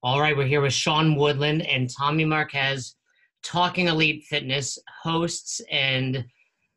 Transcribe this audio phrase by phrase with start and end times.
[0.00, 2.94] All right, we're here with Sean Woodland and Tommy Marquez,
[3.42, 6.24] talking elite fitness hosts and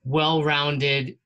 [0.04, 1.20] well-rounded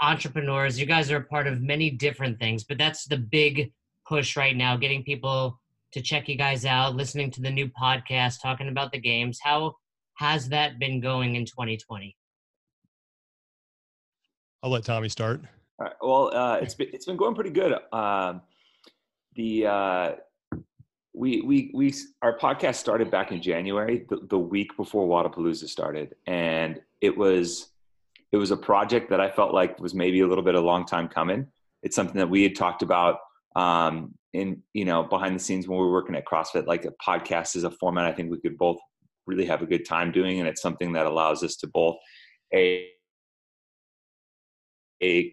[0.00, 0.80] entrepreneurs.
[0.80, 3.70] You guys are a part of many different things, but that's the big
[4.08, 5.60] push right now, getting people
[5.92, 9.38] to check you guys out, listening to the new podcast, talking about the games.
[9.42, 9.74] How
[10.14, 12.16] has that been going in 2020?
[14.62, 15.42] I'll let Tommy start.
[15.78, 15.94] All right.
[16.00, 17.74] Well, uh, it's been it's been going pretty good.
[17.92, 18.40] Um,
[19.34, 20.12] the uh,
[21.14, 26.14] we we we our podcast started back in January, the, the week before Wodapalooza started,
[26.26, 27.68] and it was
[28.32, 30.84] it was a project that I felt like was maybe a little bit a long
[30.84, 31.46] time coming.
[31.84, 33.18] It's something that we had talked about
[33.54, 36.66] um, in you know behind the scenes when we were working at CrossFit.
[36.66, 38.78] Like a podcast is a format I think we could both
[39.26, 41.96] really have a good time doing, and it's something that allows us to both
[42.52, 42.88] a
[45.00, 45.32] a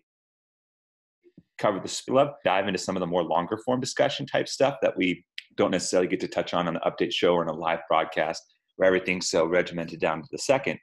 [1.58, 4.98] cover the up, dive into some of the more longer form discussion type stuff that
[4.98, 5.24] we
[5.58, 8.44] don't necessarily get to touch on on the update show or in a live broadcast
[8.78, 10.80] where everything's so regimented down to the second.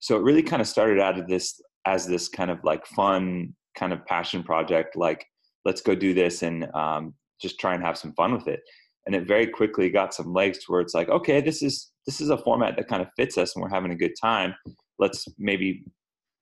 [0.00, 3.54] So it really kind of started out of this as this kind of like fun
[3.76, 5.24] kind of passion project, like
[5.64, 8.60] let's go do this and um, just try and have some fun with it.
[9.06, 12.20] And it very quickly got some legs to where it's like, okay, this is this
[12.20, 14.54] is a format that kind of fits us and we're having a good time.
[14.98, 15.84] Let's maybe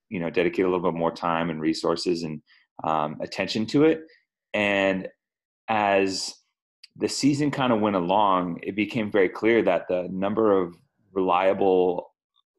[0.09, 2.41] you know dedicate a little bit more time and resources and
[2.85, 4.01] um, attention to it.
[4.55, 5.09] And
[5.69, 6.35] as
[6.97, 10.77] the season kind of went along, it became very clear that the number of
[11.13, 12.13] reliable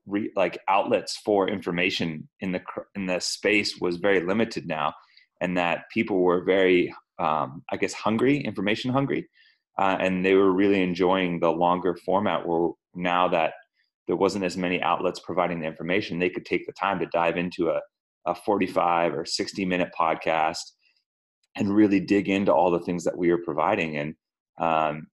[0.05, 2.61] re, like outlets for information in the
[2.95, 4.93] in the space was very limited now,
[5.41, 9.27] and that people were very, um, I guess, hungry, information hungry,
[9.79, 12.45] uh, and they were really enjoying the longer format.
[12.45, 13.53] Where now that
[14.07, 17.37] there wasn't as many outlets providing the information, they could take the time to dive
[17.37, 17.81] into a,
[18.25, 20.59] a 45 or 60 minute podcast
[21.55, 23.97] and really dig into all the things that we are providing.
[23.97, 24.15] And
[24.57, 25.07] um,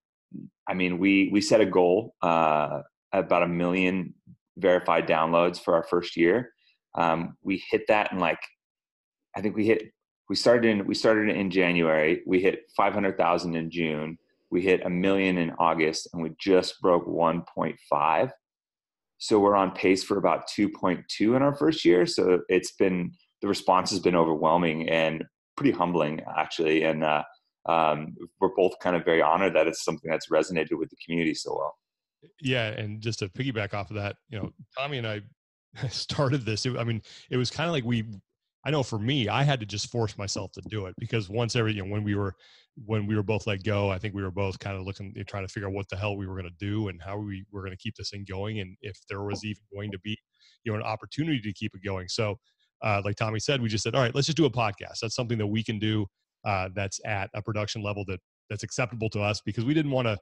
[0.68, 2.80] I mean, we we set a goal uh,
[3.12, 4.14] about a million
[4.56, 6.52] verified downloads for our first year.
[6.94, 8.40] Um, we hit that in like,
[9.36, 9.92] I think we hit.
[10.28, 12.22] We started in we started in January.
[12.26, 14.18] We hit 500,000 in June.
[14.50, 18.30] We hit a million in August, and we just broke 1.5.
[19.18, 22.06] So we're on pace for about 2.2 in our first year.
[22.06, 25.24] So it's been the response has been overwhelming and
[25.56, 26.84] pretty humbling actually.
[26.84, 27.22] And uh,
[27.66, 31.34] um, we're both kind of very honored that it's something that's resonated with the community
[31.34, 31.76] so well.
[32.40, 35.22] Yeah, and just to piggyback off of that, you know, Tommy and I
[35.88, 36.66] started this.
[36.66, 38.04] I mean, it was kind of like we.
[38.64, 41.56] I know for me, I had to just force myself to do it because once
[41.56, 42.36] every, you know, when we were,
[42.84, 45.44] when we were both let go, I think we were both kind of looking, trying
[45.44, 47.62] to figure out what the hell we were going to do and how we were
[47.62, 50.16] going to keep this thing going, and if there was even going to be,
[50.62, 52.06] you know, an opportunity to keep it going.
[52.06, 52.36] So,
[52.82, 55.00] uh, like Tommy said, we just said, all right, let's just do a podcast.
[55.02, 56.06] That's something that we can do
[56.44, 58.20] uh, that's at a production level that
[58.50, 60.18] that's acceptable to us because we didn't want to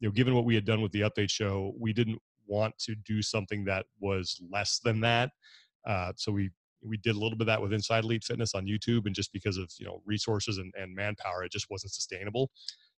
[0.00, 2.94] you know given what we had done with the update show we didn't want to
[3.06, 5.30] do something that was less than that.
[5.86, 6.50] Uh, so we
[6.84, 9.32] we did a little bit of that with inside elite fitness on youtube and just
[9.32, 12.50] because of you know resources and, and manpower it just wasn't sustainable.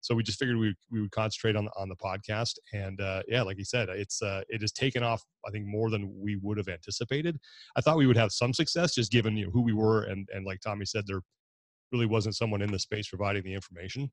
[0.00, 3.42] So we just figured we, we would concentrate on, on the podcast and uh, yeah
[3.42, 6.58] like he said it's uh, it has taken off i think more than we would
[6.58, 7.38] have anticipated.
[7.76, 10.28] I thought we would have some success just given you know, who we were and
[10.32, 11.22] and like tommy said there
[11.92, 14.10] really wasn't someone in the space providing the information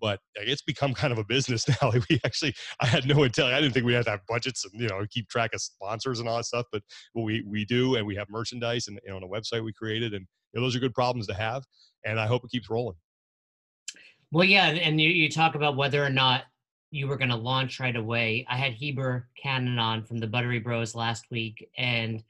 [0.00, 1.90] but it's become kind of a business now.
[1.90, 3.52] Like we actually, I had no intel.
[3.52, 6.20] I didn't think we had to have budgets and you know keep track of sponsors
[6.20, 6.66] and all that stuff.
[6.72, 6.82] But
[7.14, 10.14] we we do, and we have merchandise and you know, on a website we created,
[10.14, 11.64] and you know, those are good problems to have.
[12.04, 12.96] And I hope it keeps rolling.
[14.32, 16.44] Well, yeah, and you, you talk about whether or not
[16.90, 18.46] you were going to launch right away.
[18.48, 22.22] I had Heber Cannon on from the Buttery Bros last week, and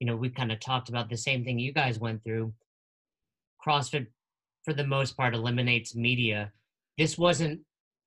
[0.00, 2.52] you know we kind of talked about the same thing you guys went through
[3.66, 4.06] CrossFit,
[4.64, 6.52] for the most part, eliminates media.
[6.98, 7.60] This wasn't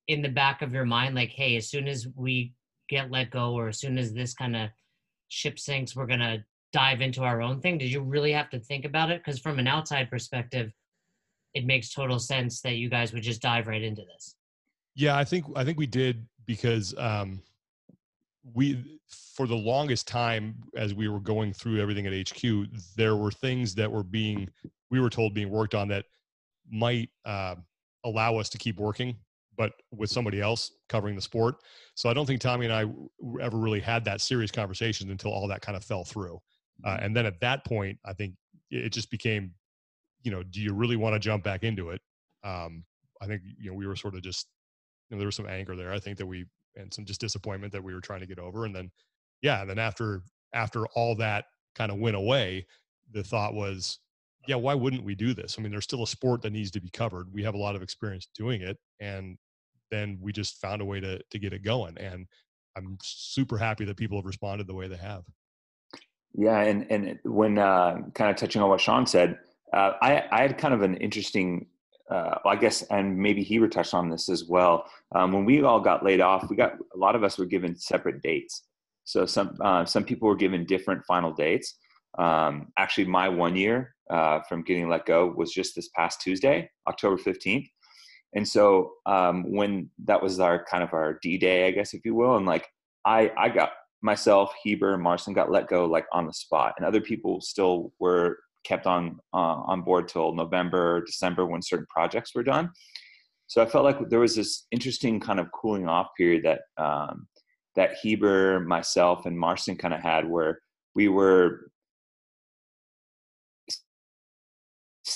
[0.07, 2.53] in the back of your mind, like, hey, as soon as we
[2.89, 4.69] get let go, or as soon as this kind of
[5.27, 6.43] ship sinks, we're gonna
[6.73, 7.77] dive into our own thing.
[7.77, 9.23] Did you really have to think about it?
[9.23, 10.71] Because from an outside perspective,
[11.53, 14.35] it makes total sense that you guys would just dive right into this.
[14.95, 17.41] Yeah, I think I think we did because um,
[18.53, 18.99] we
[19.35, 23.73] for the longest time as we were going through everything at HQ, there were things
[23.75, 24.49] that were being
[24.91, 26.05] we were told being worked on that
[26.71, 27.55] might uh,
[28.03, 29.15] allow us to keep working,
[29.57, 31.55] but with somebody else covering the sport.
[31.95, 32.85] So I don't think Tommy and I
[33.41, 36.39] ever really had that serious conversation until all that kind of fell through.
[36.83, 37.05] Uh, mm-hmm.
[37.05, 38.35] and then at that point, I think
[38.71, 39.51] it just became,
[40.23, 42.01] you know, do you really want to jump back into it?
[42.43, 42.83] Um,
[43.21, 44.47] I think you know we were sort of just,
[45.09, 45.91] you know, there was some anger there.
[45.91, 46.45] I think that we
[46.75, 48.65] and some just disappointment that we were trying to get over.
[48.65, 48.91] And then,
[49.41, 50.21] yeah, and then after
[50.53, 51.45] after all that
[51.75, 52.65] kind of went away,
[53.11, 53.99] the thought was,
[54.49, 55.57] yeah, why wouldn't we do this?
[55.57, 57.31] I mean, there's still a sport that needs to be covered.
[57.31, 59.37] We have a lot of experience doing it, and
[59.91, 61.95] then we just found a way to to get it going.
[61.99, 62.25] And
[62.75, 65.21] I'm super happy that people have responded the way they have.
[66.33, 69.37] Yeah, and and when uh, kind of touching on what Sean said,
[69.71, 71.67] uh, I I had kind of an interesting.
[72.09, 74.85] Uh, I guess, and maybe he touched on this as well.
[75.13, 77.77] Um, when we all got laid off, we got a lot of us were given
[77.77, 78.63] separate dates.
[79.03, 81.75] So some uh, some people were given different final dates.
[82.17, 86.69] Um, actually, my one year uh, from getting let go was just this past Tuesday,
[86.87, 87.67] October fifteenth.
[88.35, 92.05] And so um, when that was our kind of our D day, I guess if
[92.05, 92.67] you will, and like
[93.05, 93.71] I I got
[94.01, 97.91] myself, Heber, and Marston got let go like on the spot, and other people still
[97.99, 99.37] were kept on uh,
[99.71, 102.69] on board till November, December when certain projects were done.
[103.47, 107.27] So I felt like there was this interesting kind of cooling off period that um,
[107.75, 110.59] that Heber, myself, and Marston kind of had, where
[110.93, 111.71] we were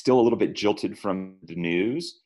[0.04, 2.20] still a little bit jilted from the news,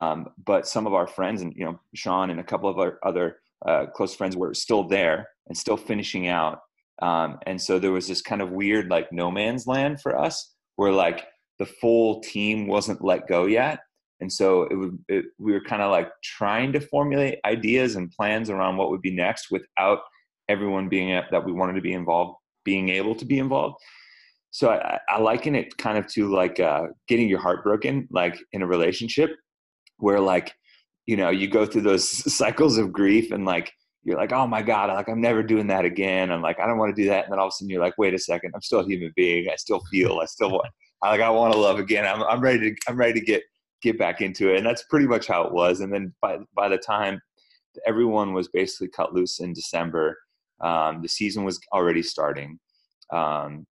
[0.00, 2.98] um, but some of our friends and you know Sean and a couple of our
[3.04, 6.58] other uh, close friends were still there and still finishing out.
[7.00, 10.54] Um, and so there was this kind of weird like no man's land for us,
[10.74, 11.28] where like
[11.60, 13.78] the full team wasn't let go yet,
[14.18, 18.10] and so it, would, it we were kind of like trying to formulate ideas and
[18.10, 20.00] plans around what would be next without
[20.48, 22.34] everyone being that we wanted to be involved
[22.64, 23.76] being able to be involved
[24.50, 28.38] so I, I liken it kind of to like uh, getting your heart broken like
[28.52, 29.30] in a relationship
[29.98, 30.54] where like
[31.06, 34.62] you know you go through those cycles of grief and like you're like oh my
[34.62, 36.30] god like i'm never doing that again.
[36.30, 37.24] I'm like i don't want to do that.
[37.24, 39.12] And then all of a sudden you're like wait a second i'm still a human
[39.16, 39.48] being.
[39.50, 40.68] I still feel i still want
[41.02, 42.06] I, like i want to love again.
[42.06, 43.42] I'm, I'm ready to i'm ready to get
[43.82, 44.58] get back into it.
[44.58, 45.80] And that's pretty much how it was.
[45.80, 47.20] And then by by the time
[47.86, 50.16] everyone was basically cut loose in december
[50.60, 52.58] um, the season was already starting.
[53.12, 53.66] Um,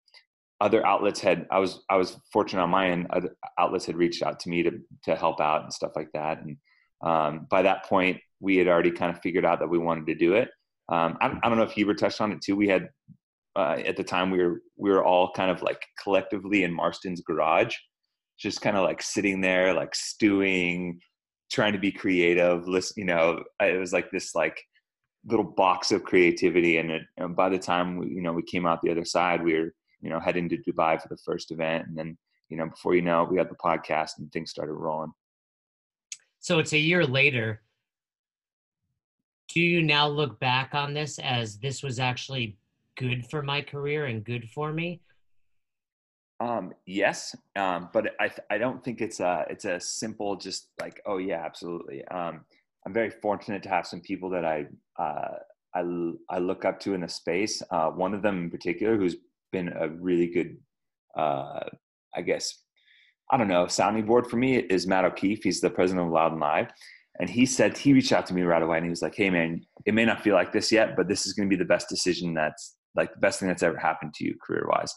[0.59, 4.23] other outlets had i was i was fortunate on my end other outlets had reached
[4.23, 4.71] out to me to
[5.03, 6.41] to help out and stuff like that.
[6.41, 6.57] And
[7.01, 10.15] um, by that point we had already kind of figured out that we wanted to
[10.15, 10.49] do it.
[10.89, 12.55] Um, I, I, don't know if Heber touched on it too.
[12.55, 12.89] We had
[13.55, 17.21] uh, at the time we were we were all kind of like collectively in marston's
[17.21, 17.75] garage
[18.39, 20.99] just kind of like sitting there like stewing
[21.51, 24.61] trying to be creative listen you know it was like this like
[25.27, 26.77] little box of creativity.
[26.77, 29.43] And, it, and by the time we, you know we came out the other side
[29.43, 31.87] we were you know, heading to Dubai for the first event.
[31.87, 32.17] And then,
[32.49, 35.11] you know, before you know it, we had the podcast and things started rolling.
[36.39, 37.61] So it's a year later.
[39.49, 42.57] Do you now look back on this as this was actually
[42.97, 45.01] good for my career and good for me?
[46.39, 51.01] Um, yes, um, but I I don't think it's a it's a simple just like
[51.05, 52.05] oh yeah absolutely.
[52.09, 52.41] Um,
[52.85, 54.67] I'm very fortunate to have some people that I
[54.99, 55.37] uh,
[55.73, 55.81] I
[56.29, 57.63] I look up to in the space.
[57.71, 59.15] Uh, one of them in particular, who's
[59.51, 60.57] been a really good,
[61.17, 61.61] uh,
[62.15, 62.63] I guess,
[63.29, 65.43] I don't know, sounding board for me is Matt O'Keefe.
[65.43, 66.67] He's the president of Loud and Live.
[67.19, 69.29] And he said, he reached out to me right away and he was like, hey,
[69.29, 71.67] man, it may not feel like this yet, but this is going to be the
[71.67, 74.93] best decision that's like the best thing that's ever happened to you career wise.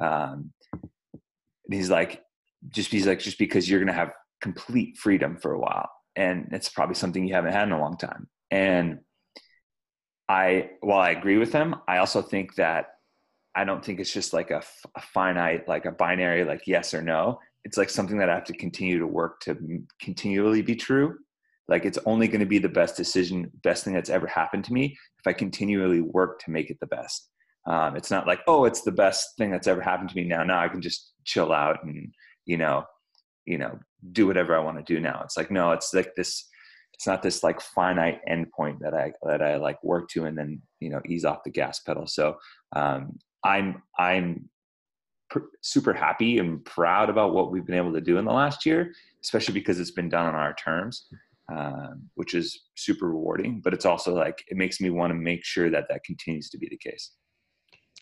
[0.00, 0.52] Um,
[1.12, 2.22] and he's like,
[2.70, 5.90] just he's like, just because you're going to have complete freedom for a while.
[6.16, 8.28] And it's probably something you haven't had in a long time.
[8.50, 9.00] And
[10.28, 12.86] I, while I agree with him, I also think that
[13.54, 14.62] I don't think it's just like a,
[14.96, 17.40] a, finite, like a binary, like yes or no.
[17.64, 19.56] It's like something that I have to continue to work to
[20.00, 21.16] continually be true.
[21.68, 24.72] Like it's only going to be the best decision, best thing that's ever happened to
[24.72, 27.28] me if I continually work to make it the best.
[27.66, 30.42] Um, it's not like, oh, it's the best thing that's ever happened to me now.
[30.42, 32.12] Now I can just chill out and,
[32.46, 32.84] you know,
[33.46, 33.78] you know,
[34.12, 35.20] do whatever I want to do now.
[35.24, 36.48] It's like, no, it's like this,
[36.94, 40.62] it's not this like finite endpoint that I, that I like work to and then,
[40.80, 42.06] you know, ease off the gas pedal.
[42.06, 42.38] So,
[42.74, 44.48] um, I'm I'm
[45.30, 48.66] pr- super happy and proud about what we've been able to do in the last
[48.66, 48.92] year,
[49.22, 51.06] especially because it's been done on our terms,
[51.52, 53.60] um, which is super rewarding.
[53.62, 56.58] But it's also like it makes me want to make sure that that continues to
[56.58, 57.12] be the case.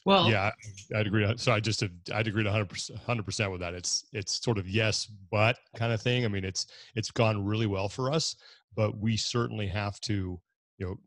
[0.04, 0.52] Well, yeah,
[0.94, 1.30] I'd agree.
[1.36, 1.82] So I just
[2.14, 3.74] I'd agree 100 percent with that.
[3.74, 6.24] It's it's sort of yes, but kind of thing.
[6.24, 8.36] I mean, it's it's gone really well for us,
[8.74, 10.40] but we certainly have to
[10.78, 10.98] you know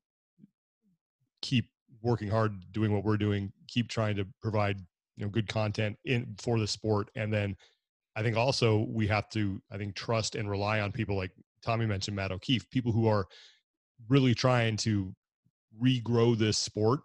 [1.41, 1.69] keep
[2.01, 4.77] working hard, doing what we're doing, keep trying to provide
[5.17, 7.55] you know good content in for the sport, and then
[8.15, 11.31] I think also we have to I think trust and rely on people like
[11.61, 13.27] Tommy mentioned Matt O'Keefe, people who are
[14.09, 15.13] really trying to
[15.81, 17.01] regrow this sport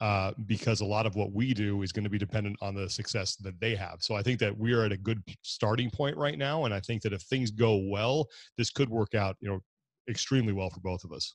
[0.00, 2.88] uh, because a lot of what we do is going to be dependent on the
[2.88, 3.98] success that they have.
[4.00, 6.80] So I think that we are at a good starting point right now, and I
[6.80, 9.60] think that if things go well, this could work out, you know,
[10.08, 11.34] extremely well for both of us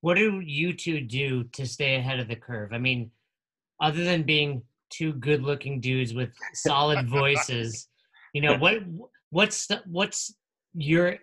[0.00, 2.72] what do you two do to stay ahead of the curve?
[2.72, 3.10] I mean,
[3.80, 7.88] other than being two good-looking dudes with solid voices,
[8.32, 8.78] you know what
[9.30, 10.34] what's the, what's
[10.74, 11.16] your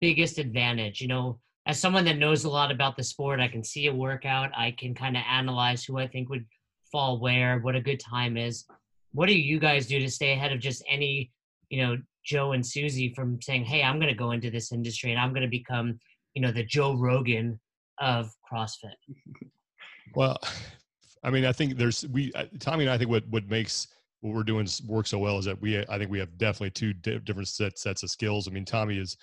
[0.00, 1.00] biggest advantage?
[1.00, 3.94] You know, as someone that knows a lot about the sport, I can see a
[3.94, 4.50] workout.
[4.56, 6.46] I can kind of analyze who I think would
[6.90, 8.64] fall where, what a good time is.
[9.12, 11.30] What do you guys do to stay ahead of just any,
[11.70, 15.12] you know, Joe and Susie from saying, "Hey, I'm going to go into this industry
[15.12, 15.98] and I'm going to become,
[16.34, 17.58] you know, the Joe Rogan
[18.00, 18.94] of CrossFit."
[20.14, 20.38] Well,
[21.24, 23.88] I mean, I think there's we uh, Tommy and I think what what makes
[24.20, 26.92] what we're doing work so well is that we I think we have definitely two
[26.92, 28.48] di- different set, sets of skills.
[28.48, 29.16] I mean, Tommy is,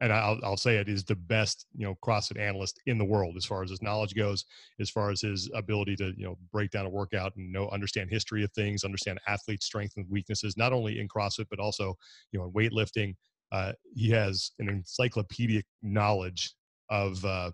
[0.00, 3.36] and I'll I'll say it is the best you know CrossFit analyst in the world
[3.36, 4.44] as far as his knowledge goes,
[4.80, 8.10] as far as his ability to you know break down a workout and know understand
[8.10, 11.94] history of things, understand athlete strengths and weaknesses, not only in CrossFit but also
[12.32, 13.14] you know in weightlifting.
[13.50, 16.52] Uh, he has an encyclopedic knowledge
[16.90, 17.50] of uh,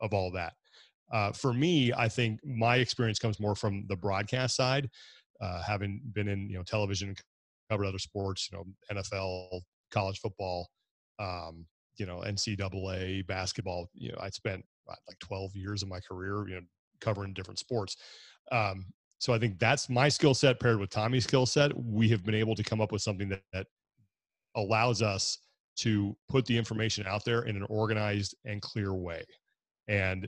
[0.00, 0.54] of all that.
[1.12, 4.88] Uh, for me, I think my experience comes more from the broadcast side
[5.40, 7.14] uh, having been in you know television,
[7.70, 10.68] covered other sports, you know NFL, college football,
[11.18, 11.66] um,
[11.96, 13.88] you know NCAA basketball.
[13.94, 16.62] You know, I spent like 12 years of my career, you know,
[17.00, 17.96] covering different sports.
[18.52, 18.86] Um,
[19.18, 21.76] so I think that's my skill set paired with Tommy's skill set.
[21.76, 23.66] We have been able to come up with something that, that
[24.56, 25.38] allows us
[25.76, 29.22] to put the information out there in an organized and clear way.
[29.90, 30.24] And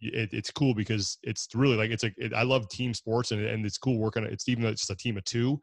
[0.00, 2.12] it, it's cool because it's really like it's a.
[2.16, 4.24] It, I love team sports and and it's cool working.
[4.24, 5.60] It's even though it's a team of two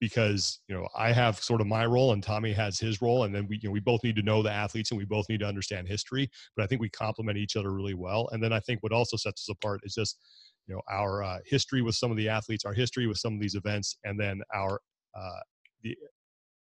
[0.00, 3.34] because you know I have sort of my role and Tommy has his role, and
[3.34, 5.40] then we you know we both need to know the athletes and we both need
[5.40, 6.28] to understand history.
[6.56, 8.28] But I think we complement each other really well.
[8.32, 10.18] And then I think what also sets us apart is just
[10.66, 13.40] you know our uh, history with some of the athletes, our history with some of
[13.40, 14.80] these events, and then our
[15.14, 15.40] uh,
[15.82, 15.96] the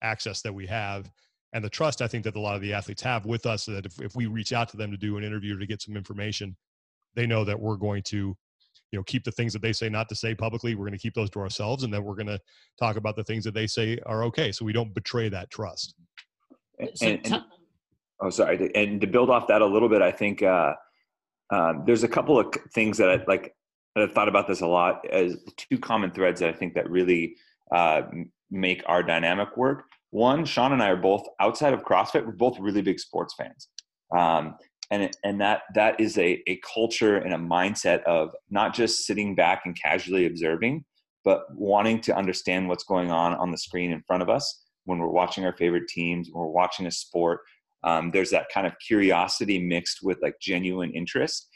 [0.02, 1.10] access that we have
[1.56, 3.64] and the trust I think that a lot of the athletes have with us.
[3.64, 5.80] That if, if we reach out to them to do an interview or to get
[5.80, 6.54] some information,
[7.14, 8.36] they know that we're going to
[8.92, 10.98] you know keep the things that they say not to say publicly we're going to
[10.98, 12.38] keep those to ourselves and then we're going to
[12.78, 15.94] talk about the things that they say are okay so we don't betray that trust
[16.78, 16.90] and,
[17.24, 17.42] and,
[18.20, 20.72] oh sorry and to build off that a little bit i think uh,
[21.50, 23.56] um, there's a couple of things that I, like
[23.96, 27.34] i've thought about this a lot as two common threads that i think that really
[27.74, 28.02] uh,
[28.52, 29.86] make our dynamic work
[30.16, 33.68] one sean and i are both outside of crossfit we're both really big sports fans.
[34.16, 34.54] Um,
[34.90, 39.34] and and that that is a, a culture and a mindset of not just sitting
[39.34, 40.84] back and casually observing
[41.24, 44.98] but wanting to understand what's going on on the screen in front of us when
[44.98, 47.40] we're watching our favorite teams when we're watching a sport.
[47.84, 51.48] Um, there's that kind of curiosity mixed with like genuine interest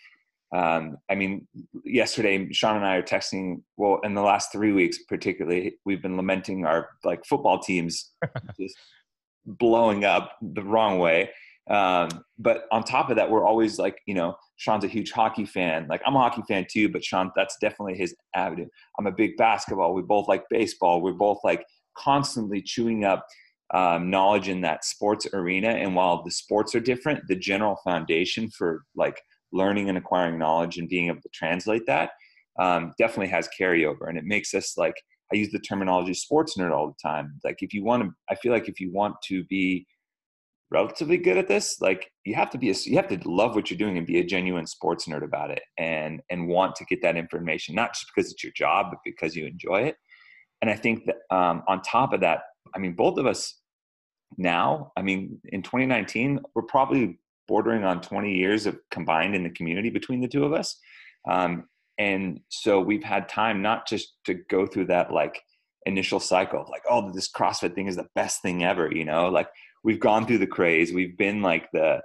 [0.52, 1.46] um, i mean
[1.84, 6.16] yesterday sean and i are texting well in the last three weeks particularly we've been
[6.16, 8.12] lamenting our like football teams
[8.60, 8.76] just
[9.46, 11.30] blowing up the wrong way
[11.70, 15.46] um, but on top of that, we're always like, you know, Sean's a huge hockey
[15.46, 15.86] fan.
[15.88, 18.66] Like I'm a hockey fan too, but Sean, that's definitely his avenue.
[18.98, 19.94] I'm a big basketball.
[19.94, 21.00] We both like baseball.
[21.00, 21.64] We're both like
[21.96, 23.24] constantly chewing up
[23.72, 25.68] um, knowledge in that sports arena.
[25.68, 30.78] And while the sports are different, the general foundation for like learning and acquiring knowledge
[30.78, 32.10] and being able to translate that
[32.58, 34.08] um, definitely has carryover.
[34.08, 34.94] And it makes us like,
[35.32, 37.38] I use the terminology sports nerd all the time.
[37.44, 39.86] Like if you want to, I feel like if you want to be
[40.70, 43.70] relatively good at this like you have to be a, you have to love what
[43.70, 47.02] you're doing and be a genuine sports nerd about it and and want to get
[47.02, 49.96] that information not just because it's your job but because you enjoy it
[50.62, 52.42] and i think that um, on top of that
[52.74, 53.60] i mean both of us
[54.38, 57.18] now i mean in 2019 we're probably
[57.50, 60.78] bordering on 20 years of combined in the community between the two of us.
[61.28, 61.64] Um,
[61.98, 65.42] and so we've had time not just to go through that like
[65.86, 69.28] initial cycle like oh this crossfit thing is the best thing ever you know?
[69.28, 69.48] Like
[69.82, 70.92] we've gone through the craze.
[70.92, 72.00] We've been like the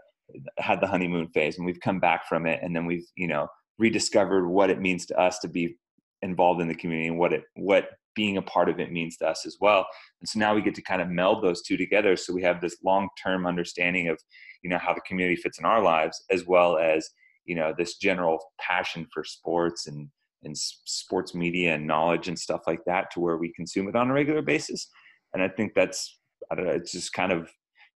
[0.58, 2.60] had the honeymoon phase and we've come back from it.
[2.64, 3.48] And then we've you know
[3.78, 5.78] rediscovered what it means to us to be
[6.24, 9.28] involved in the community and what it what being a part of it means to
[9.28, 9.86] us as well
[10.22, 12.62] and so now we get to kind of meld those two together so we have
[12.62, 14.20] this long term understanding of
[14.64, 17.10] you know how the community fits in our lives as well as
[17.46, 20.10] you know this general passion for sports and
[20.44, 24.10] and sports media and knowledge and stuff like that to where we consume it on
[24.10, 24.90] a regular basis
[25.34, 26.20] and i think that's
[26.52, 27.50] i don't know it's just kind of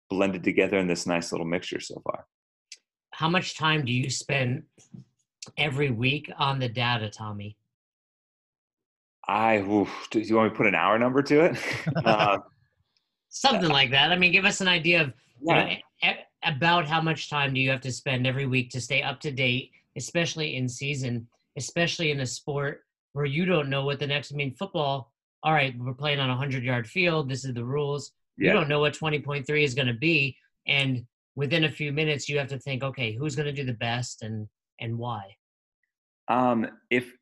[0.08, 2.26] blended together in this nice little mixture so far.
[3.12, 4.62] How much time do you spend
[5.56, 7.56] every week on the data, Tommy?
[9.28, 11.58] I oof, do you want me to put an hour number to it?
[12.04, 12.38] uh,
[13.28, 14.10] Something like that.
[14.10, 15.68] I mean, give us an idea of yeah.
[15.68, 16.12] you know,
[16.44, 19.30] about how much time do you have to spend every week to stay up to
[19.30, 22.82] date, especially in season, especially in a sport
[23.12, 24.32] where you don't know what the next.
[24.32, 25.12] I mean, football.
[25.44, 27.28] All right, we're playing on a hundred yard field.
[27.28, 28.48] This is the rules yeah.
[28.48, 31.04] you don't know what 20.3 is going to be and
[31.34, 34.22] within a few minutes you have to think okay who's going to do the best
[34.22, 34.48] and
[34.80, 35.22] and why
[36.28, 37.17] um if if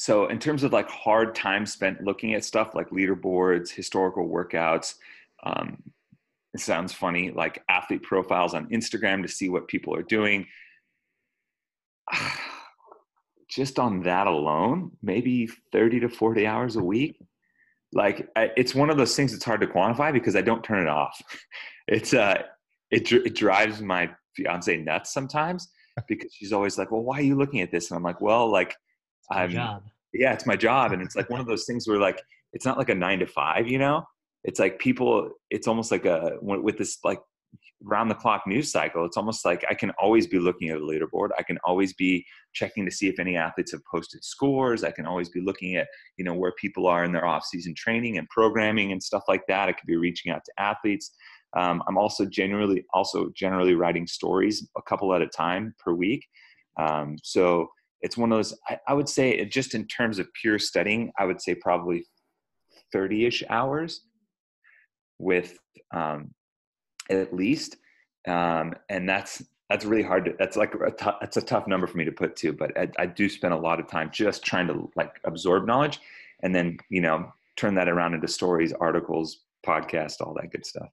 [0.00, 4.94] so in terms of like hard time spent looking at stuff like leaderboards historical workouts
[5.44, 5.76] um
[6.52, 10.46] it sounds funny, like athlete profiles on Instagram to see what people are doing.
[13.48, 17.20] Just on that alone, maybe 30 to 40 hours a week.
[17.92, 20.88] Like it's one of those things that's hard to quantify because I don't turn it
[20.88, 21.20] off.
[21.88, 22.40] It's uh,
[22.92, 25.66] it it drives my fiance nuts sometimes
[26.08, 28.48] because she's always like, "Well, why are you looking at this?" And I'm like, "Well,
[28.48, 28.76] like,
[29.30, 29.82] I'm job.
[30.12, 32.20] yeah, it's my job." And it's like one of those things where like
[32.52, 34.04] it's not like a nine to five, you know
[34.44, 37.20] it's like people it's almost like a with this like
[37.82, 40.80] round the clock news cycle it's almost like i can always be looking at a
[40.80, 44.90] leaderboard i can always be checking to see if any athletes have posted scores i
[44.90, 48.28] can always be looking at you know where people are in their off-season training and
[48.28, 51.12] programming and stuff like that i could be reaching out to athletes
[51.56, 56.26] um, i'm also generally also generally writing stories a couple at a time per week
[56.78, 57.68] um, so
[58.02, 61.24] it's one of those I, I would say just in terms of pure studying i
[61.24, 62.04] would say probably
[62.94, 64.02] 30ish hours
[65.18, 65.58] with
[65.92, 66.34] um,
[67.10, 67.76] at least,
[68.26, 70.34] um, and that's that's really hard to.
[70.38, 72.88] That's like a t- that's a tough number for me to put to, but I,
[72.98, 76.00] I do spend a lot of time just trying to like absorb knowledge,
[76.42, 80.88] and then you know turn that around into stories, articles, podcast, all that good stuff.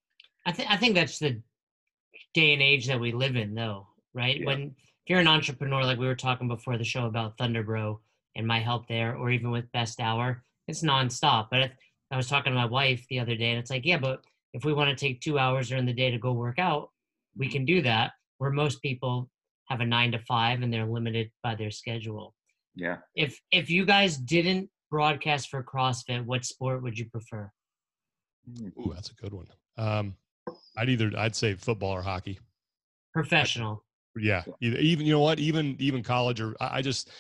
[0.45, 1.41] I think I think that's the
[2.33, 4.39] day and age that we live in, though, right?
[4.39, 4.45] Yeah.
[4.45, 4.75] When
[5.07, 7.97] if you're an entrepreneur, like we were talking before the show about Thunderbro
[8.35, 11.47] and my help there, or even with Best Hour, it's nonstop.
[11.49, 11.71] But
[12.11, 14.19] I was talking to my wife the other day, and it's like, yeah, but
[14.51, 16.89] if we want to take two hours during the day to go work out,
[17.37, 18.11] we can do that.
[18.39, 19.29] Where most people
[19.69, 22.35] have a nine to five and they're limited by their schedule.
[22.75, 22.97] Yeah.
[23.15, 27.49] If if you guys didn't broadcast for CrossFit, what sport would you prefer?
[28.77, 29.47] Ooh, that's a good one.
[29.77, 30.15] Um,
[30.75, 32.39] I'd either I'd say football or hockey.
[33.13, 33.85] Professional.
[34.19, 34.43] Yeah.
[34.61, 35.39] Either, even you know what?
[35.39, 37.11] Even even college or I, I just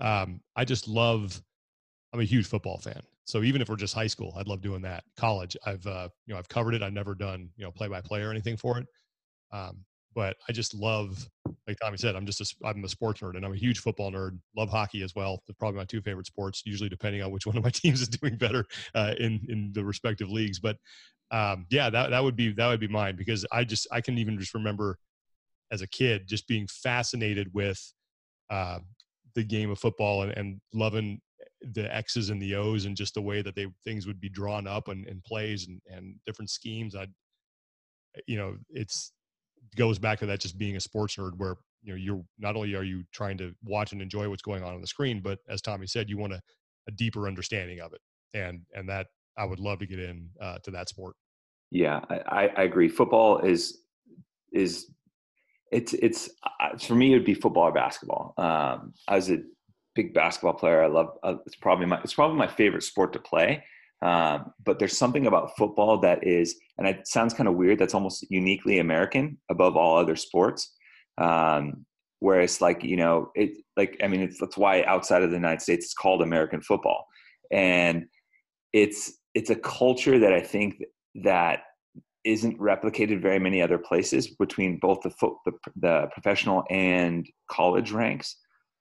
[0.00, 1.42] um, I just love.
[2.12, 3.00] I'm a huge football fan.
[3.24, 5.04] So even if we're just high school, I'd love doing that.
[5.16, 6.82] College, I've uh, you know I've covered it.
[6.82, 8.86] I've never done you know play by play or anything for it.
[9.52, 11.26] Um, but I just love,
[11.66, 14.10] like Tommy said, I'm just a, I'm a sports nerd and I'm a huge football
[14.12, 14.38] nerd.
[14.56, 15.42] Love hockey as well.
[15.46, 18.08] They're probably my two favorite sports, usually depending on which one of my teams is
[18.08, 20.58] doing better uh, in in the respective leagues.
[20.58, 20.76] But
[21.30, 24.18] um, yeah, that that would be that would be mine because I just I can
[24.18, 24.98] even just remember
[25.72, 27.92] as a kid just being fascinated with
[28.50, 28.78] uh,
[29.34, 31.20] the game of football and, and loving
[31.72, 34.66] the X's and the O's and just the way that they things would be drawn
[34.66, 36.94] up and, and plays and, and different schemes.
[36.94, 37.06] I,
[38.26, 39.12] you know, it's
[39.76, 42.74] goes back to that just being a sports nerd where you know you're not only
[42.74, 45.62] are you trying to watch and enjoy what's going on on the screen, but as
[45.62, 46.40] Tommy said, you want a,
[46.88, 48.00] a deeper understanding of it,
[48.34, 49.06] and and that
[49.38, 51.16] I would love to get in uh, to that sport.
[51.70, 52.88] Yeah, I, I agree.
[52.88, 53.78] Football is
[54.52, 54.91] is
[55.72, 56.30] it's it's
[56.86, 58.34] for me it would be football or basketball.
[58.36, 59.38] Um, I was a
[59.94, 60.82] big basketball player.
[60.82, 61.16] I love.
[61.22, 63.64] Uh, it's probably my it's probably my favorite sport to play.
[64.02, 67.78] Um, but there's something about football that is, and it sounds kind of weird.
[67.78, 70.74] That's almost uniquely American above all other sports.
[71.18, 71.86] Um,
[72.18, 75.62] whereas, like you know, it like I mean, it's that's why outside of the United
[75.62, 77.06] States, it's called American football,
[77.50, 78.06] and
[78.72, 80.82] it's it's a culture that I think
[81.22, 81.60] that
[82.24, 85.10] isn't replicated very many other places between both the,
[85.44, 88.36] the, the professional and college ranks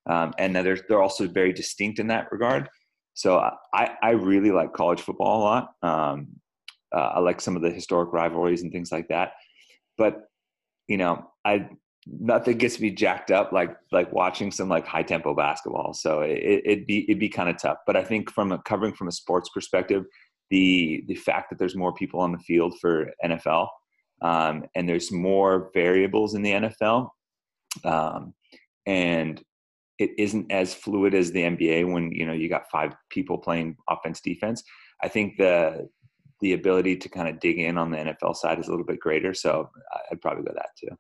[0.10, 2.70] um, and they're they're also very distinct in that regard.
[3.14, 3.38] So
[3.74, 5.74] I I really like college football a lot.
[5.82, 6.28] Um,
[6.94, 9.34] uh, I like some of the historic rivalries and things like that.
[9.98, 10.24] But
[10.88, 11.70] you know, I
[12.08, 15.94] nothing gets me jacked up like like watching some like high tempo basketball.
[15.94, 17.78] So it, would be it'd be kind of tough.
[17.86, 20.06] But I think from a covering from a sports perspective,
[20.52, 23.68] the the fact that there's more people on the field for NFL
[24.22, 27.10] um, and there's more variables in the NFL,
[27.84, 28.34] um,
[28.86, 29.42] and
[29.98, 33.76] it isn't as fluid as the NBA when you know you got five people playing
[33.90, 34.64] offense defense.
[35.02, 35.90] I think the
[36.42, 39.00] the ability to kind of dig in on the NFL side is a little bit
[39.00, 39.34] greater.
[39.34, 39.70] So
[40.12, 40.96] I'd probably go that too.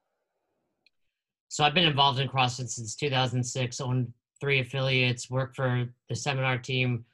[1.47, 3.81] So I've been involved in CrossFit since 2006.
[3.81, 5.29] Owned three affiliates.
[5.29, 7.05] Worked for the seminar team.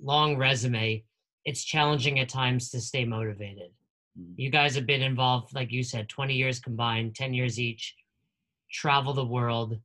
[0.00, 1.04] Long resume.
[1.46, 3.70] It's challenging at times to stay motivated.
[4.18, 4.32] Mm-hmm.
[4.36, 7.94] You guys have been involved, like you said, 20 years combined, 10 years each.
[8.70, 9.78] Travel the world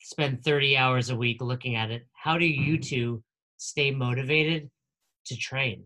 [0.00, 2.06] spend 30 hours a week looking at it.
[2.12, 3.22] How do you two
[3.56, 4.70] stay motivated
[5.26, 5.84] to train?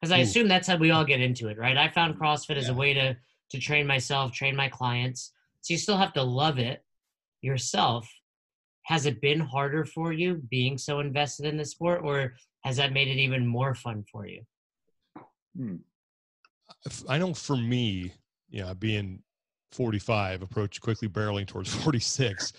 [0.00, 1.76] Because i assume that's how we all get into it right?
[1.76, 3.16] I found crossfit as a way to
[3.50, 5.32] to train myself train my clients.
[5.60, 6.84] So you still have to love it
[7.40, 8.08] yourself.
[8.84, 12.92] Has it been harder for you being so invested in the sport or has that
[12.92, 14.42] made it even more fun for you
[15.56, 15.76] hmm.
[17.08, 18.12] i know for me
[18.50, 19.22] yeah you know, being
[19.72, 22.52] 45 approach quickly barreling towards 46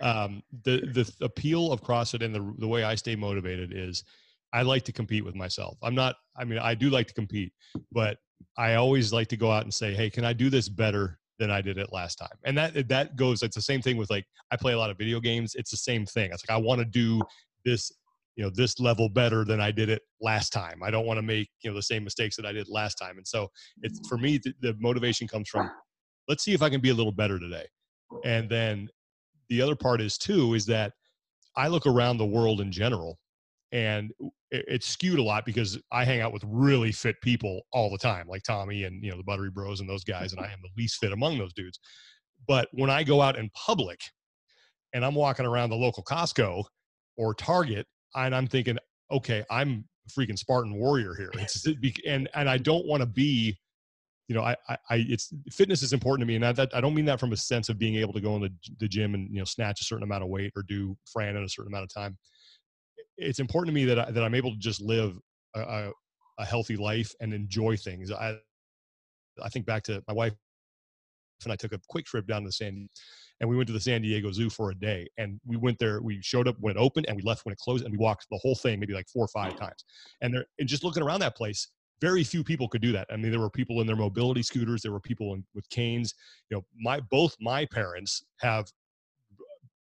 [0.00, 4.04] um, the the appeal of CrossFit and the the way I stay motivated is
[4.52, 5.76] I like to compete with myself.
[5.82, 6.16] I'm not.
[6.36, 7.52] I mean, I do like to compete,
[7.92, 8.18] but
[8.56, 11.50] I always like to go out and say, "Hey, can I do this better than
[11.50, 13.42] I did it last time?" And that that goes.
[13.42, 15.54] It's the same thing with like I play a lot of video games.
[15.54, 16.30] It's the same thing.
[16.32, 17.20] It's like I want to do
[17.64, 17.90] this,
[18.36, 20.82] you know, this level better than I did it last time.
[20.82, 23.16] I don't want to make you know the same mistakes that I did last time.
[23.16, 23.48] And so
[23.82, 25.70] it's for me the, the motivation comes from
[26.28, 27.66] let's see if I can be a little better today.
[28.24, 28.88] And then
[29.48, 30.92] the other part is too is that
[31.56, 33.18] I look around the world in general
[33.72, 34.12] and
[34.50, 38.28] it's skewed a lot because I hang out with really fit people all the time,
[38.28, 40.70] like Tommy and you know the Buttery Bros and those guys, and I am the
[40.76, 41.80] least fit among those dudes.
[42.46, 44.00] But when I go out in public
[44.92, 46.64] and I'm walking around the local Costco
[47.16, 48.78] or Target, and I'm thinking,
[49.10, 51.30] okay, I'm a freaking Spartan warrior here.
[51.38, 51.66] It's
[52.06, 53.58] and and I don't want to be,
[54.28, 56.94] you know, I, I it's fitness is important to me, and I, that I don't
[56.94, 59.30] mean that from a sense of being able to go in the, the gym and
[59.30, 61.84] you know snatch a certain amount of weight or do Fran in a certain amount
[61.84, 62.16] of time
[63.16, 65.18] it's important to me that I, that I'm able to just live
[65.54, 65.90] a, a,
[66.38, 68.10] a healthy life and enjoy things.
[68.10, 68.36] I
[69.42, 70.32] I think back to my wife
[71.42, 72.88] and I took a quick trip down to the San
[73.40, 75.08] and we went to the San Diego Zoo for a day.
[75.18, 77.58] And we went there, we showed up when it opened and we left when it
[77.58, 79.84] closed and we walked the whole thing maybe like four or five times.
[80.20, 81.68] And there and just looking around that place,
[82.00, 83.06] very few people could do that.
[83.10, 86.14] I mean, there were people in their mobility scooters, there were people in, with canes.
[86.50, 88.66] You know, my both my parents have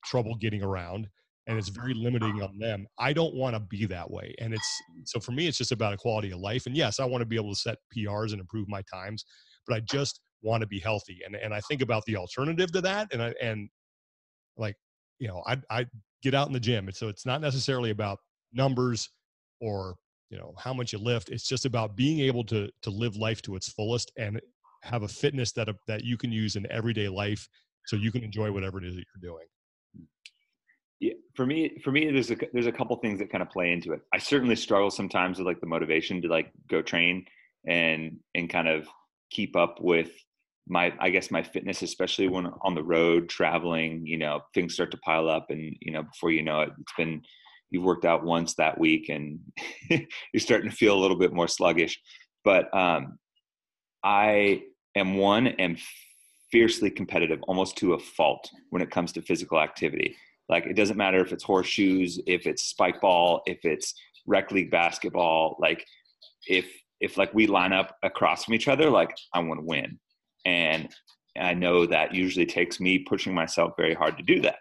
[0.05, 1.07] trouble getting around
[1.47, 2.85] and it's very limiting on them.
[2.99, 4.35] I don't want to be that way.
[4.39, 6.67] And it's so for me, it's just about a quality of life.
[6.67, 9.25] And yes, I want to be able to set PRs and improve my times,
[9.67, 11.19] but I just want to be healthy.
[11.25, 13.07] And and I think about the alternative to that.
[13.11, 13.69] And I and
[14.57, 14.75] like,
[15.19, 15.85] you know, I I
[16.21, 16.87] get out in the gym.
[16.87, 18.19] And so it's not necessarily about
[18.53, 19.09] numbers
[19.61, 19.95] or
[20.29, 21.29] you know how much you lift.
[21.29, 24.39] It's just about being able to to live life to its fullest and
[24.83, 27.47] have a fitness that that you can use in everyday life
[27.85, 29.45] so you can enjoy whatever it is that you're doing
[29.97, 30.05] mm.
[30.99, 33.71] yeah, for me, for me, there's a there's a couple things that kind of play
[33.71, 34.01] into it.
[34.13, 37.25] I certainly struggle sometimes with like the motivation to like go train
[37.67, 38.87] and and kind of
[39.31, 40.11] keep up with
[40.69, 44.05] my I guess my fitness, especially when on the road traveling.
[44.05, 46.93] You know, things start to pile up, and you know, before you know it, it's
[46.97, 47.21] been
[47.71, 49.39] you've worked out once that week, and
[49.89, 51.99] you're starting to feel a little bit more sluggish.
[52.43, 53.17] But um,
[54.03, 54.61] I
[54.95, 55.77] am one am
[56.51, 60.15] fiercely competitive, almost to a fault when it comes to physical activity.
[60.47, 63.93] Like it doesn't matter if it's horseshoes, if it's spike ball, if it's
[64.25, 65.57] rec league basketball.
[65.59, 65.85] Like
[66.47, 66.65] if
[66.99, 69.99] if like we line up across from each other, like I want to win,
[70.49, 70.89] and
[71.39, 74.59] I know that usually takes me pushing myself very hard to do that.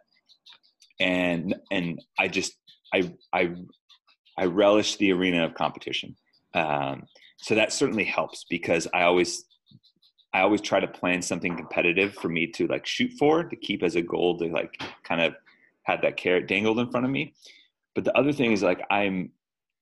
[1.01, 2.53] And and I just
[2.93, 3.55] I I
[4.37, 6.15] I relish the arena of competition.
[6.55, 7.05] Um,
[7.39, 9.45] so that certainly helps because I always
[10.35, 13.83] I always try to plan something competitive for me to like shoot for to keep
[13.83, 15.35] as a goal to like kind of
[15.85, 17.33] have that carrot dangled in front of me.
[17.95, 19.31] But the other thing is like I'm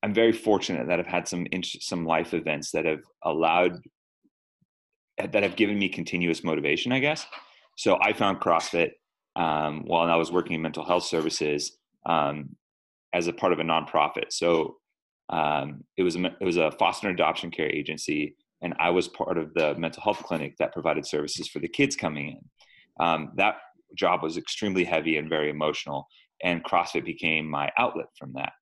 [0.05, 3.81] I'm very fortunate that I've had some some life events that have allowed
[5.19, 7.27] that have given me continuous motivation, I guess.
[7.77, 8.91] So I found CrossFit
[9.35, 11.77] um, while I was working in mental health services
[12.07, 12.57] um,
[13.13, 14.31] as a part of a nonprofit.
[14.31, 14.77] So
[15.29, 19.09] um, it was a, it was a foster and adoption care agency, and I was
[19.09, 23.05] part of the mental health clinic that provided services for the kids coming in.
[23.05, 23.57] Um, that
[23.95, 26.07] job was extremely heavy and very emotional
[26.43, 28.53] and crossfit became my outlet from that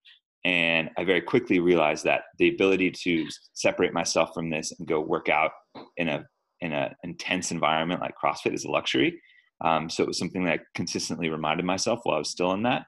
[0.45, 5.01] and i very quickly realized that the ability to separate myself from this and go
[5.01, 5.53] work out
[5.97, 6.25] in a
[6.65, 9.21] in an intense environment like crossfit is a luxury
[9.65, 12.63] um, so it was something that i consistently reminded myself while i was still in
[12.63, 12.87] that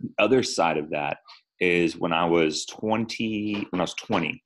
[0.00, 1.18] the other side of that
[1.60, 4.42] is when i was 20 when i was 20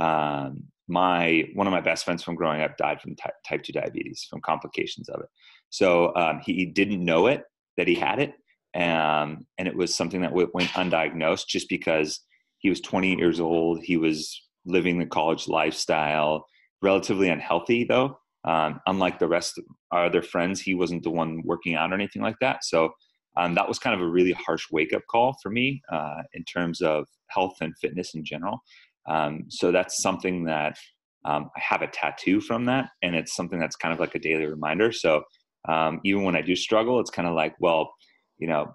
[0.00, 3.72] um, my one of my best friends from growing up died from type, type 2
[3.72, 5.28] diabetes from complications of it
[5.70, 7.44] so um, he didn't know it
[7.76, 8.32] that he had it,
[8.74, 12.20] um, and it was something that went undiagnosed just because
[12.58, 13.82] he was 20 years old.
[13.82, 16.46] He was living the college lifestyle,
[16.82, 18.18] relatively unhealthy though.
[18.44, 21.94] Um, unlike the rest of our other friends, he wasn't the one working out or
[21.94, 22.64] anything like that.
[22.64, 22.92] So
[23.36, 26.44] um, that was kind of a really harsh wake up call for me uh, in
[26.44, 28.60] terms of health and fitness in general.
[29.06, 30.76] Um, so that's something that
[31.24, 34.18] um, I have a tattoo from that, and it's something that's kind of like a
[34.18, 34.92] daily reminder.
[34.92, 35.22] So
[35.68, 37.92] um, even when I do struggle, it's kind of like, well,
[38.38, 38.74] you know,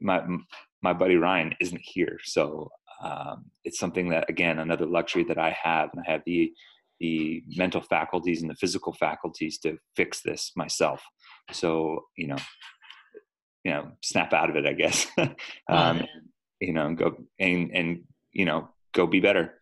[0.00, 0.22] my
[0.82, 2.70] my buddy Ryan isn't here, so
[3.02, 6.52] um, it's something that again another luxury that I have, and I have the
[7.04, 11.02] the mental faculties and the physical faculties to fix this myself.
[11.52, 12.38] So you know,
[13.64, 15.06] you know, snap out of it, I guess.
[15.68, 16.02] um,
[16.60, 19.60] you know, and go and and you know, go be better.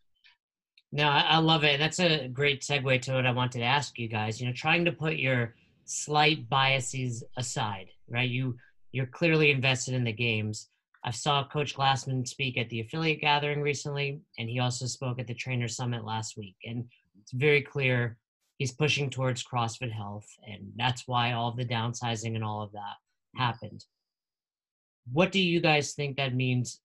[0.93, 1.79] No, I love it.
[1.79, 4.41] That's a great segue to what I wanted to ask you guys.
[4.41, 8.29] You know, trying to put your slight biases aside, right?
[8.29, 8.57] You
[8.93, 10.69] you're clearly invested in the games.
[11.05, 15.27] I saw Coach Glassman speak at the affiliate gathering recently, and he also spoke at
[15.27, 16.55] the Trainer Summit last week.
[16.65, 16.85] And
[17.21, 18.19] it's very clear
[18.59, 22.97] he's pushing towards CrossFit health, and that's why all the downsizing and all of that
[23.37, 23.85] happened.
[25.13, 26.81] What do you guys think that means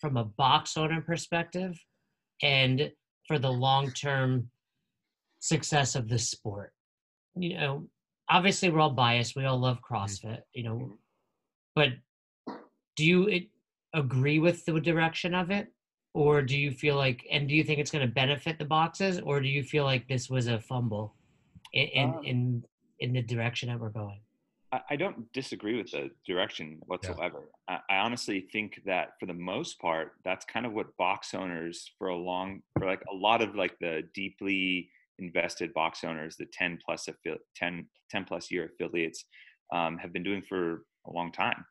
[0.00, 1.78] from a box owner perspective
[2.42, 2.92] and
[3.26, 4.50] for the long term
[5.40, 6.72] success of the sport?
[7.34, 7.88] You know,
[8.28, 9.36] obviously we're all biased.
[9.36, 9.94] We all love Mm-hmm.
[9.94, 10.98] CrossFit, you know,
[11.74, 11.88] but
[12.96, 13.48] do you it,
[13.94, 15.68] agree with the direction of it?
[16.12, 19.20] Or do you feel like, and do you think it's going to benefit the boxes,
[19.20, 21.14] or do you feel like this was a fumble
[21.72, 22.64] in in Um, in,
[22.98, 24.20] in the direction that we're going?
[24.72, 27.50] I, I don't disagree with the direction whatsoever.
[27.68, 31.92] I, I honestly think that for the most part, that's kind of what box owners
[31.98, 36.46] for a long, for like a lot of like the deeply invested box owners, the
[36.52, 39.24] 10 plus, affi- 10, 10 plus year affiliates
[39.72, 41.64] um, have been doing for a long time.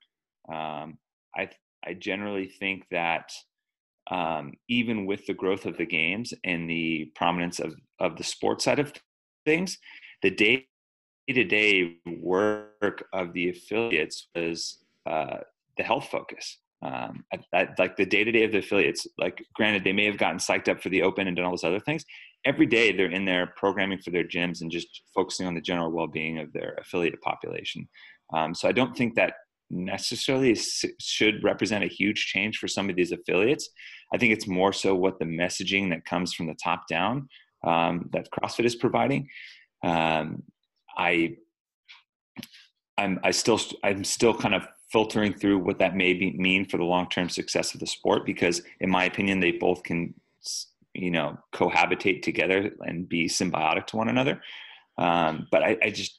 [0.51, 0.97] Um,
[1.35, 1.49] I,
[1.85, 3.31] I generally think that
[4.09, 8.65] um, even with the growth of the games and the prominence of, of the sports
[8.65, 8.93] side of
[9.45, 9.77] things,
[10.23, 10.67] the day
[11.29, 15.37] to day work of the affiliates was uh,
[15.77, 16.57] the health focus.
[16.81, 20.05] Um, I, I, like the day to day of the affiliates, like granted, they may
[20.05, 22.05] have gotten psyched up for the open and done all those other things.
[22.45, 25.91] Every day they're in there programming for their gyms and just focusing on the general
[25.91, 27.87] well being of their affiliate population.
[28.33, 29.33] Um, so I don't think that
[29.69, 30.57] necessarily
[30.99, 33.69] should represent a huge change for some of these affiliates.
[34.13, 37.29] I think it's more so what the messaging that comes from the top down
[37.65, 39.27] um, that CrossFit is providing.
[39.83, 40.43] Um,
[40.97, 41.35] I,
[42.97, 46.77] I'm, I still, I'm still kind of filtering through what that may be, mean for
[46.77, 50.13] the long-term success of the sport, because in my opinion, they both can,
[50.93, 54.41] you know, cohabitate together and be symbiotic to one another.
[54.97, 56.18] Um, but I, I just,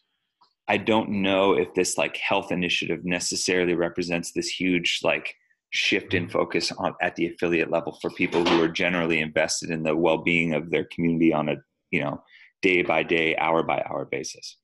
[0.71, 5.35] I don't know if this like health initiative necessarily represents this huge like
[5.71, 9.83] shift in focus on at the affiliate level for people who are generally invested in
[9.83, 11.57] the well-being of their community on a
[11.91, 12.23] you know
[12.63, 14.59] day by day hour by hour basis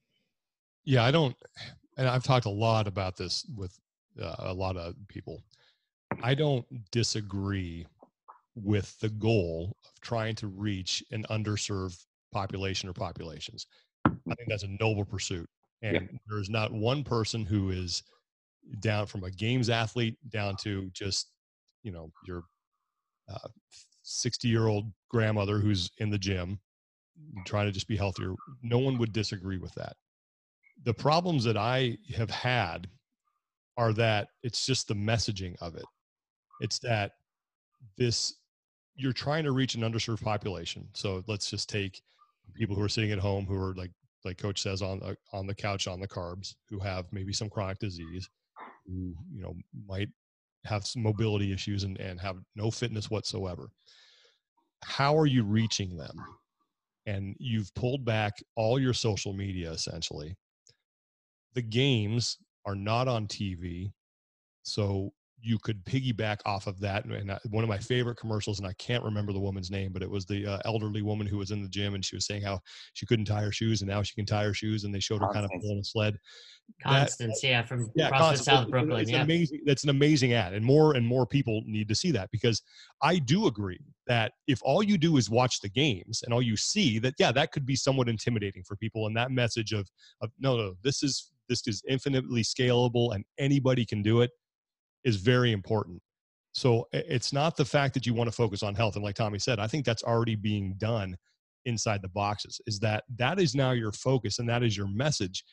[0.85, 1.35] Yeah, I don't,
[1.97, 3.77] and I've talked a lot about this with
[4.23, 5.43] uh, a lot of people.
[6.23, 7.85] I don't disagree
[8.55, 13.67] with the goal of trying to reach an underserved population or populations.
[14.07, 15.51] I think that's a noble pursuit.
[15.83, 16.19] And Yeah.
[16.29, 18.03] there's not one person who is
[18.81, 21.33] down from a games athlete down to just,
[21.83, 22.45] you know, your
[23.29, 23.49] uh,
[24.03, 26.61] 60 year old grandmother who's in the gym
[27.45, 28.35] trying to just be healthier.
[28.63, 29.97] No one would disagree with that
[30.85, 32.89] the problems that I have had
[33.77, 35.85] are that it's just the messaging of it.
[36.61, 37.13] It's that
[37.97, 38.35] this
[38.95, 40.89] you're trying to reach an underserved population.
[40.95, 42.01] So let's just take
[42.55, 43.91] people who are sitting at home who are like
[44.27, 47.49] like coach says on the, on the couch on the carbs who have maybe some
[47.49, 48.29] chronic disease
[48.87, 49.55] who you know
[49.87, 50.09] might
[50.65, 53.69] have some mobility issues and, and have no fitness whatsoever
[54.85, 56.17] how are you reaching them
[57.07, 60.37] and you've pulled back all your social media essentially
[61.57, 62.37] the games
[62.67, 63.93] are not on TV.
[64.63, 65.13] So
[65.47, 67.05] you could piggyback off of that.
[67.05, 70.03] And I, one of my favorite commercials, and I can't remember the woman's name, but
[70.03, 72.43] it was the uh, elderly woman who was in the gym and she was saying
[72.43, 72.61] how
[72.95, 74.83] she couldn't tie her shoes and now she can tie her shoes.
[74.85, 76.19] And they showed her kind of pulling a sled.
[76.85, 79.01] That- Constance, yeah, from yeah, CrossFit Constance, South Brooklyn.
[79.01, 79.19] It's Yeah.
[79.19, 79.61] an amazing.
[79.65, 82.61] That's an amazing ad, and more and more people need to see that because
[83.01, 83.79] I do agree
[84.09, 87.31] that if all you do is watch the games and all you see that, yeah,
[87.31, 89.07] that could be somewhat intimidating for people.
[89.07, 89.89] And that message of
[90.21, 94.33] of no, no, this is this is infinitely scalable and anybody can do it
[95.07, 96.03] is very important.
[96.53, 99.39] So it's not the fact that you want to focus on health, and like Tommy
[99.39, 101.17] said, I think that's already being done
[101.65, 102.61] inside the boxes.
[102.67, 105.45] Is that that is now your focus and that is your message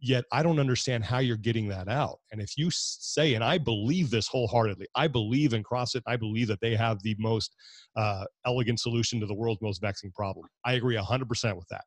[0.00, 3.58] yet i don't understand how you're getting that out and if you say and i
[3.58, 7.56] believe this wholeheartedly i believe in crossfit i believe that they have the most
[7.96, 11.84] uh, elegant solution to the world's most vexing problem i agree 100% with that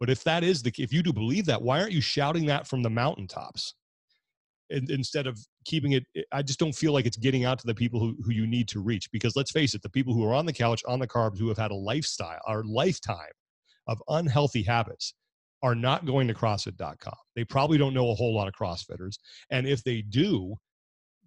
[0.00, 2.66] but if that is the if you do believe that why aren't you shouting that
[2.66, 3.83] from the mountaintops in,
[4.88, 8.00] instead of keeping it i just don't feel like it's getting out to the people
[8.00, 10.46] who, who you need to reach because let's face it the people who are on
[10.46, 13.18] the couch on the carbs who have had a lifestyle or lifetime
[13.86, 15.14] of unhealthy habits
[15.62, 17.14] are not going to CrossFit.com.
[17.34, 19.14] They probably don't know a whole lot of CrossFitters,
[19.50, 20.54] and if they do,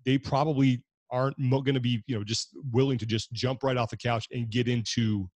[0.06, 3.90] they probably aren't going to be, you know, just willing to just jump right off
[3.90, 5.28] the couch and get into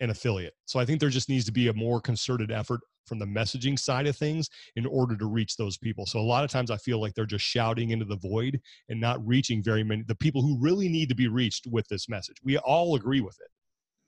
[0.00, 0.52] an affiliate.
[0.66, 3.78] So I think there just needs to be a more concerted effort from the messaging
[3.78, 6.06] side of things in order to reach those people.
[6.06, 9.00] So a lot of times I feel like they're just shouting into the void and
[9.00, 12.36] not reaching very many the people who really need to be reached with this message.
[12.42, 13.48] We all agree with it.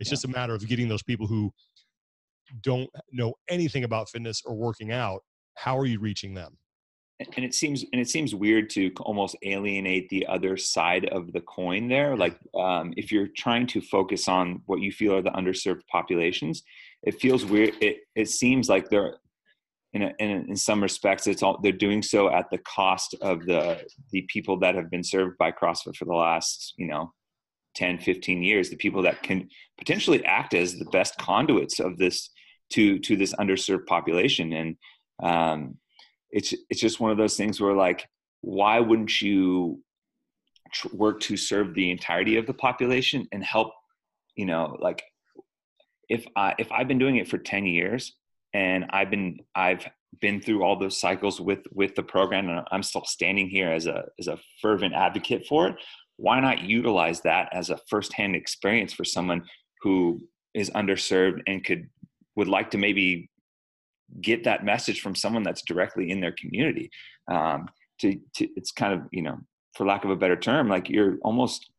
[0.01, 0.13] It's Yeah.
[0.13, 1.53] just a matter of getting those people who
[2.63, 5.23] don't know anything about fitness or working out.
[5.55, 6.59] How are you reaching them?
[7.35, 11.41] and it seems and it seems weird to almost alienate the other side of the
[11.41, 15.31] coin there like um, if you're trying to focus on what you feel are the
[15.31, 16.63] underserved populations
[17.03, 17.75] it feels weird.
[17.81, 19.17] It it seems like they're
[19.93, 23.47] in, a, in, in some respects it's all they're doing so at the cost of
[23.47, 23.81] the
[24.13, 27.13] the people that have been served by CrossFit for the last you know
[27.75, 32.31] 10 15 years the people that can potentially act as the best conduits of this
[32.71, 34.77] to to this underserved population and
[35.23, 35.77] um,
[36.31, 38.07] it's it's just one of those things where like
[38.43, 39.83] why wouldn't you
[40.73, 43.73] tr- work to serve the entirety of the population and help
[44.37, 45.03] you know like
[46.09, 48.15] if i if i've been doing it for 10 years
[48.55, 49.87] and i've been i've
[50.21, 53.87] been through all those cycles with with the program and i'm still standing here as
[53.87, 55.77] a as a fervent advocate for it
[56.19, 59.43] why not utilize that as a firsthand experience for someone
[59.83, 60.21] who
[60.53, 61.89] is underserved and could
[62.37, 63.31] would like to maybe
[64.21, 66.91] get that message from someone that's directly in their community?
[67.31, 67.69] Um,
[68.01, 69.39] to, to it's kind of you know
[69.75, 71.71] for lack of a better term like you're almost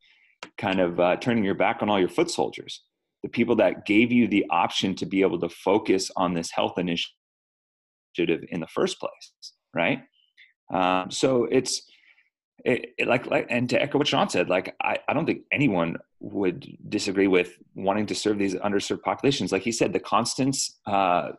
[0.58, 2.82] kind of uh, turning your back on all your foot soldiers
[3.22, 6.78] the people that gave you the option to be able to focus on this health
[6.78, 9.32] initiative in the first place
[9.74, 10.00] right
[10.72, 11.82] um, so it's
[12.64, 15.42] it, it, like like and to echo what Sean said, like I, I don't think
[15.52, 19.52] anyone would disagree with wanting to serve these underserved populations.
[19.52, 21.30] Like he said, the Constance uh,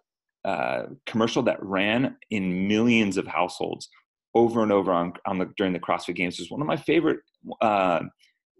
[0.43, 3.89] uh, commercial that ran in millions of households
[4.33, 7.19] over and over on, on the during the CrossFit Games was one of my favorite
[7.61, 8.01] uh,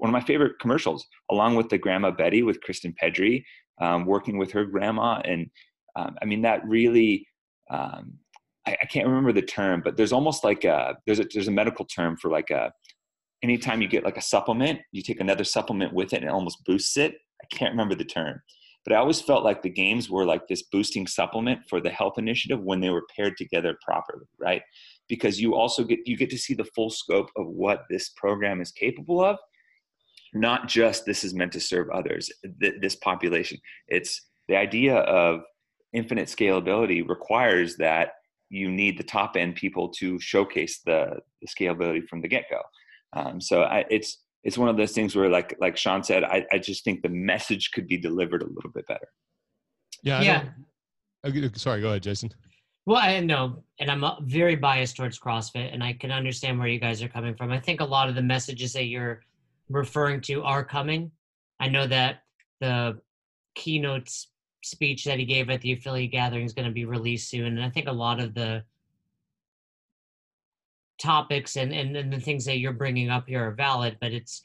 [0.02, 3.44] one of my favorite commercials, along with the Grandma Betty with Kristen Pedri,
[3.80, 5.48] um, working with her grandma, and
[5.96, 7.28] um, I mean that really.
[7.70, 8.18] Um,
[8.66, 11.52] I, I, can't remember the term, but there's almost like a there's a there's a
[11.52, 12.72] medical term for like a
[13.44, 16.66] anytime you get like a supplement, you take another supplement with it and it almost
[16.66, 17.14] boosts it.
[17.42, 18.42] I can't remember the term,
[18.84, 22.18] but I always felt like the games were like this boosting supplement for the health
[22.18, 24.64] initiative when they were paired together properly, right?
[25.08, 28.62] Because you also get you get to see the full scope of what this program
[28.62, 29.38] is capable of.
[30.34, 33.58] Not just this is meant to serve others, this population.
[33.88, 35.42] It's the idea of
[35.94, 38.12] infinite scalability requires that
[38.50, 42.62] you need the top end people to showcase the, the scalability from the get go.
[43.14, 46.46] Um, so I, it's it's one of those things where like like sean said i,
[46.52, 49.08] I just think the message could be delivered a little bit better
[50.04, 50.44] yeah yeah
[51.24, 52.32] uh, sorry go ahead jason
[52.86, 56.68] well i know and i'm uh, very biased towards crossfit and i can understand where
[56.68, 59.22] you guys are coming from i think a lot of the messages that you're
[59.72, 61.12] referring to are coming
[61.60, 62.24] i know that
[62.60, 62.98] the
[63.56, 64.28] keynotes
[64.64, 67.64] speech that he gave at the affiliate gathering is going to be released soon and
[67.64, 68.64] i think a lot of the
[71.02, 74.44] topics and, and, and the things that you're bringing up here are valid, but it's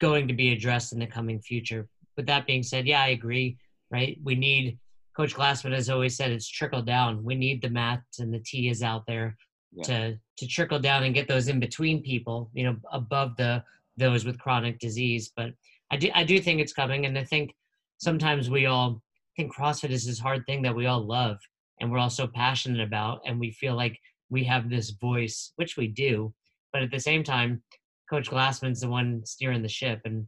[0.00, 1.88] going to be addressed in the coming future.
[2.16, 3.56] With that being said, yeah, I agree,
[3.90, 4.18] right?
[4.22, 4.78] We need,
[5.16, 7.24] Coach Glassman has always said, it's trickle down.
[7.24, 9.36] We need the mats and the T is out there
[9.72, 9.84] yeah.
[9.84, 13.62] to, to trickle down and get those in between people, you know, above the
[13.96, 15.32] those with chronic disease.
[15.36, 15.50] But
[15.90, 17.06] I do, I do think it's coming.
[17.06, 17.54] And I think
[17.98, 19.02] sometimes we all
[19.36, 21.38] think CrossFit is this hard thing that we all love
[21.80, 23.20] and we're all so passionate about.
[23.26, 23.98] And we feel like
[24.30, 26.32] we have this voice, which we do,
[26.72, 27.62] but at the same time,
[28.08, 30.26] Coach Glassman's the one steering the ship, and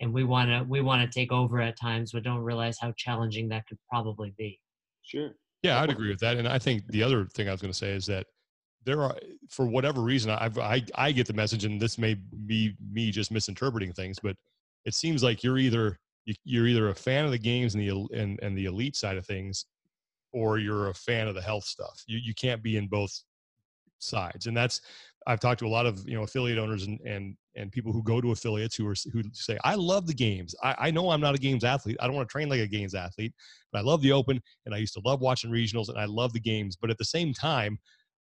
[0.00, 2.92] and we want to we want to take over at times, but don't realize how
[2.96, 4.58] challenging that could probably be.
[5.02, 5.30] Sure.
[5.62, 7.78] Yeah, I'd agree with that, and I think the other thing I was going to
[7.78, 8.26] say is that
[8.84, 9.16] there are,
[9.48, 12.14] for whatever reason, I've, I I get the message, and this may
[12.46, 14.36] be me just misinterpreting things, but
[14.84, 15.98] it seems like you're either
[16.44, 19.26] you're either a fan of the games and the and, and the elite side of
[19.26, 19.66] things,
[20.32, 22.02] or you're a fan of the health stuff.
[22.06, 23.22] You you can't be in both
[24.02, 24.46] sides.
[24.46, 24.80] And that's
[25.28, 28.02] i've talked to a lot of you know affiliate owners and and and people who
[28.02, 30.54] go to affiliates who are who say i love the games.
[30.62, 31.96] I, I know i'm not a games athlete.
[32.00, 33.32] I don't want to train like a games athlete
[33.72, 36.32] but i love the open and i used to love watching regionals and i love
[36.32, 36.76] the games.
[36.76, 37.78] But at the same time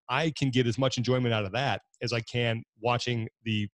[0.10, 3.68] i can get as much enjoyment out of that as i can watching the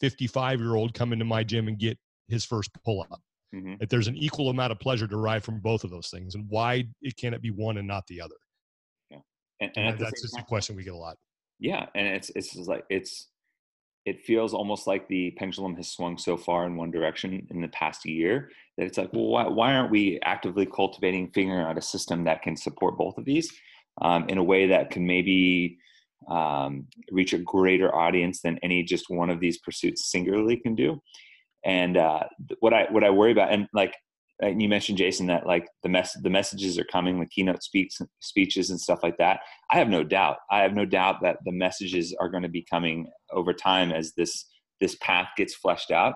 [0.00, 3.20] 55 year old come into my gym and get his first pull up
[3.54, 3.74] mm-hmm.
[3.80, 6.84] that there's an equal amount of pleasure derived from both of those things and why
[7.00, 8.34] it can it be one and not the other?
[9.10, 9.18] Yeah
[9.60, 11.16] and, and, and that's just time, a question we get a lot.
[11.58, 13.28] Yeah and it's it's like it's
[14.04, 17.68] it feels almost like the pendulum has swung so far in one direction in the
[17.68, 21.82] past year that it's like well why, why aren't we actively cultivating figuring out a
[21.82, 23.52] system that can support both of these
[24.00, 25.78] um, in a way that can maybe
[26.28, 31.00] um, reach a greater audience than any just one of these pursuits singularly can do
[31.64, 32.22] and uh,
[32.60, 33.94] what i what i worry about and like
[34.42, 38.00] and you mentioned Jason that like the mess the messages are coming, the keynote speaks
[38.20, 39.40] speeches and stuff like that.
[39.70, 40.38] I have no doubt.
[40.50, 44.12] I have no doubt that the messages are going to be coming over time as
[44.14, 44.46] this
[44.80, 46.14] this path gets fleshed out.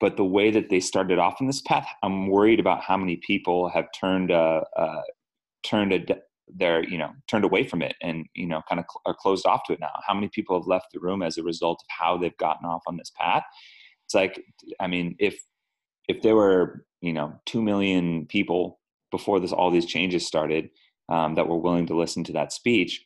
[0.00, 3.20] But the way that they started off in this path, I'm worried about how many
[3.26, 5.02] people have turned uh, uh
[5.62, 6.16] turned a,
[6.48, 9.46] their you know turned away from it and you know kind of cl- are closed
[9.46, 9.92] off to it now.
[10.06, 12.82] How many people have left the room as a result of how they've gotten off
[12.86, 13.44] on this path?
[14.04, 14.42] It's like
[14.80, 15.40] I mean if
[16.08, 18.80] if there were you know 2 million people
[19.10, 20.70] before this all these changes started
[21.08, 23.04] um, that were willing to listen to that speech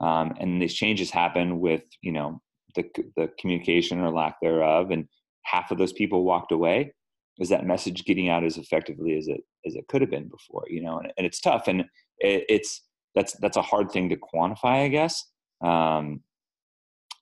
[0.00, 2.40] um, and these changes happen with you know
[2.74, 2.84] the
[3.16, 5.06] the communication or lack thereof and
[5.44, 6.92] half of those people walked away
[7.38, 10.64] is that message getting out as effectively as it as it could have been before
[10.68, 11.80] you know and, and it's tough and
[12.18, 12.82] it, it's
[13.14, 15.24] that's that's a hard thing to quantify i guess
[15.62, 16.22] um,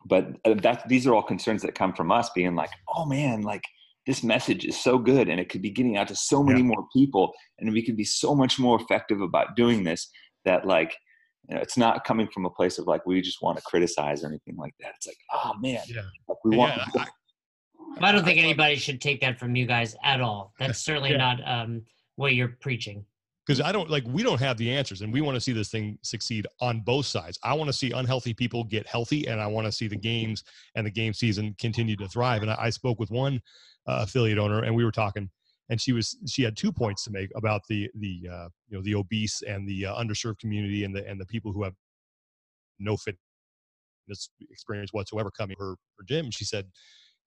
[0.07, 3.43] but uh, that these are all concerns that come from us being like oh man
[3.43, 3.62] like
[4.07, 6.66] this message is so good and it could be getting out to so many yeah.
[6.66, 10.09] more people and we could be so much more effective about doing this
[10.45, 10.97] that like
[11.49, 14.24] you know, it's not coming from a place of like we just want to criticize
[14.24, 16.03] or anything like that it's like oh man yeah.
[16.28, 17.07] like we want yeah, I,
[18.09, 21.16] I don't think anybody should take that from you guys at all that's certainly yeah.
[21.16, 21.82] not um,
[22.19, 23.05] what you're preaching
[23.47, 25.71] because I don't like we don't have the answers, and we want to see this
[25.71, 27.39] thing succeed on both sides.
[27.43, 30.43] I want to see unhealthy people get healthy, and I want to see the games
[30.75, 32.43] and the game season continue to thrive.
[32.43, 33.41] And I, I spoke with one
[33.87, 35.31] uh, affiliate owner, and we were talking,
[35.71, 38.83] and she was she had two points to make about the the uh, you know
[38.83, 41.75] the obese and the uh, underserved community and the and the people who have
[42.81, 43.19] no fitness
[44.51, 46.31] experience whatsoever coming her, her gym.
[46.31, 46.66] She said,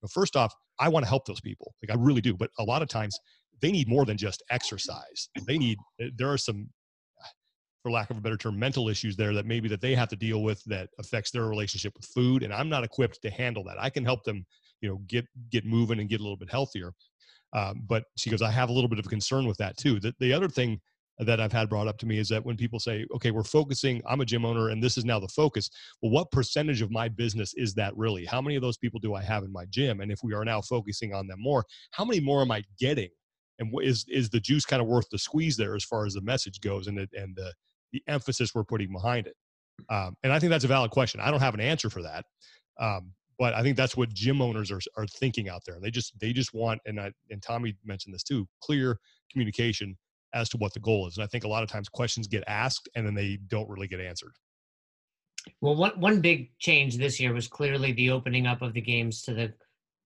[0.09, 2.81] first off, I want to help those people, like I really do, but a lot
[2.81, 3.17] of times
[3.61, 5.29] they need more than just exercise.
[5.45, 5.77] They need
[6.17, 6.69] there are some
[7.81, 10.15] for lack of a better term mental issues there that maybe that they have to
[10.15, 13.77] deal with that affects their relationship with food and i'm not equipped to handle that.
[13.79, 14.45] I can help them
[14.81, 16.93] you know get get moving and get a little bit healthier.
[17.53, 19.99] Um, but she goes i have a little bit of concern with that too.
[19.99, 20.79] The, the other thing
[21.19, 24.01] that i've had brought up to me is that when people say okay we're focusing
[24.07, 25.69] i'm a gym owner and this is now the focus
[26.01, 28.25] well what percentage of my business is that really?
[28.25, 30.01] How many of those people do i have in my gym?
[30.01, 33.09] And if we are now focusing on them more how many more am i getting
[33.61, 36.21] and is is the juice kind of worth the squeeze there as far as the
[36.21, 37.53] message goes and the, and the
[37.93, 39.35] the emphasis we're putting behind it.
[39.89, 41.21] Um, and i think that's a valid question.
[41.21, 42.25] I don't have an answer for that
[42.79, 45.79] um, but i think that's what gym owners are, are thinking out there.
[45.81, 48.97] They just they just want and I, and tommy mentioned this too clear
[49.31, 49.97] communication
[50.33, 52.43] as to what the goal is and i think a lot of times questions get
[52.47, 54.33] asked and then they don't really get answered.
[55.59, 59.23] Well one, one big change this year was clearly the opening up of the games
[59.23, 59.53] to the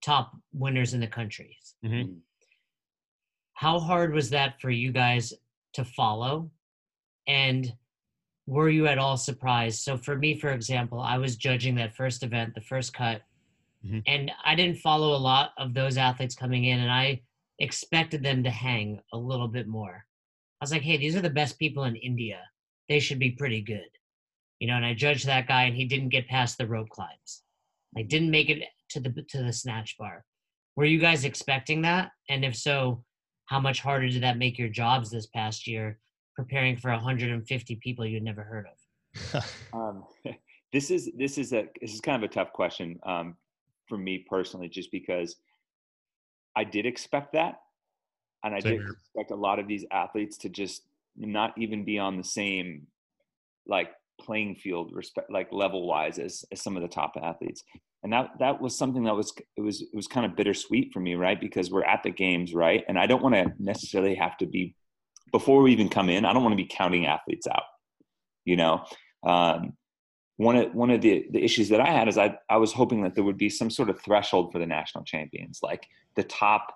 [0.01, 2.13] top winners in the countries mm-hmm
[3.55, 5.33] how hard was that for you guys
[5.73, 6.51] to follow?
[7.27, 7.73] And
[8.45, 9.81] were you at all surprised?
[9.81, 13.21] So for me for example i was judging that first event the first cut
[13.83, 13.99] mm-hmm.
[14.05, 17.19] and i didn't follow a lot of those athletes coming in and i
[17.59, 20.05] expected them to hang a little bit more.
[20.61, 22.41] I was like hey these are the best people in india.
[22.89, 23.89] They should be pretty good.
[24.59, 27.43] You know and i judged that guy and he didn't get past the rope climbs.
[27.95, 30.23] Like didn't make it to the to the snatch bar.
[30.75, 32.11] Were you guys expecting that?
[32.29, 33.03] And if so
[33.45, 35.99] how much harder did that make your jobs this past year
[36.35, 39.45] preparing for 150 people you'd never heard of?
[39.73, 40.03] um,
[40.73, 43.35] this is this is a this is kind of a tough question um,
[43.87, 45.35] for me personally, just because
[46.55, 47.59] I did expect that,
[48.43, 48.97] and I same did here.
[49.01, 50.83] expect a lot of these athletes to just
[51.17, 52.87] not even be on the same
[53.67, 57.63] like playing field respect like level wise as, as some of the top athletes.
[58.03, 60.99] And that that was something that was it was it was kind of bittersweet for
[60.99, 61.39] me right?
[61.39, 62.83] Because we're at the games right?
[62.87, 64.75] And i don't want to necessarily have to be
[65.31, 67.63] before we even come in i don't want to be counting athletes out
[68.45, 68.85] you know?
[69.25, 69.73] Um,
[70.37, 73.01] one of one of the, the issues that i had is I, I was hoping
[73.03, 76.75] that there would be some sort of threshold for the national champions like the top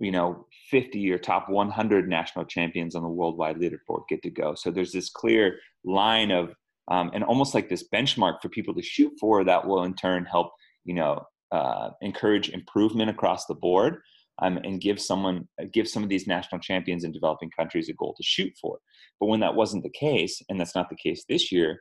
[0.00, 4.54] you know 50 or top 100 national champions on the worldwide leaderboard get to go.
[4.54, 6.54] So there's this clear line of
[6.90, 10.24] um, and almost like this benchmark for people to shoot for that will in turn
[10.24, 10.50] help
[10.84, 11.22] you know
[11.52, 13.98] uh, encourage improvement across the board
[14.42, 18.14] um, and give someone give some of these national champions in developing countries a goal
[18.16, 18.78] to shoot for.
[19.18, 21.80] But when that wasn't the case and that's not the case this year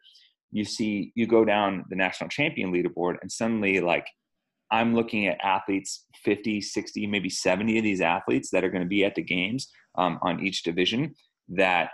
[0.51, 4.07] you see you go down the national champion leaderboard and suddenly like
[4.71, 8.87] i'm looking at athletes 50 60 maybe 70 of these athletes that are going to
[8.89, 11.13] be at the games um, on each division
[11.49, 11.89] that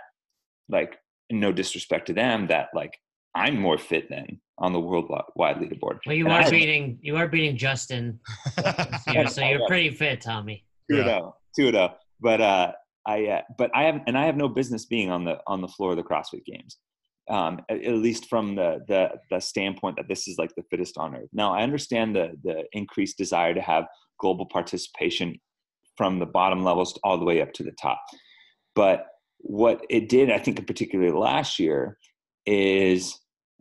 [0.68, 0.96] like
[1.30, 2.98] no disrespect to them that like
[3.34, 5.98] I'm more fit than on the worldwide leaderboard.
[6.06, 8.18] Well, you and are I, beating you are beating Justin,
[9.12, 10.64] year, so you're pretty fit, Tommy.
[10.90, 11.20] Two yeah.
[11.58, 11.94] two oh.
[12.20, 12.72] But uh,
[13.06, 15.68] I uh, but I have and I have no business being on the on the
[15.68, 16.78] floor of the CrossFit Games.
[17.28, 20.96] Um, at, at, least from the, the the standpoint that this is like the fittest
[20.96, 21.28] on earth.
[21.32, 23.84] Now I understand the the increased desire to have
[24.20, 25.38] global participation
[25.96, 28.00] from the bottom levels all the way up to the top,
[28.74, 29.06] but
[29.46, 31.98] what it did, I think, particularly last year,
[32.46, 33.20] is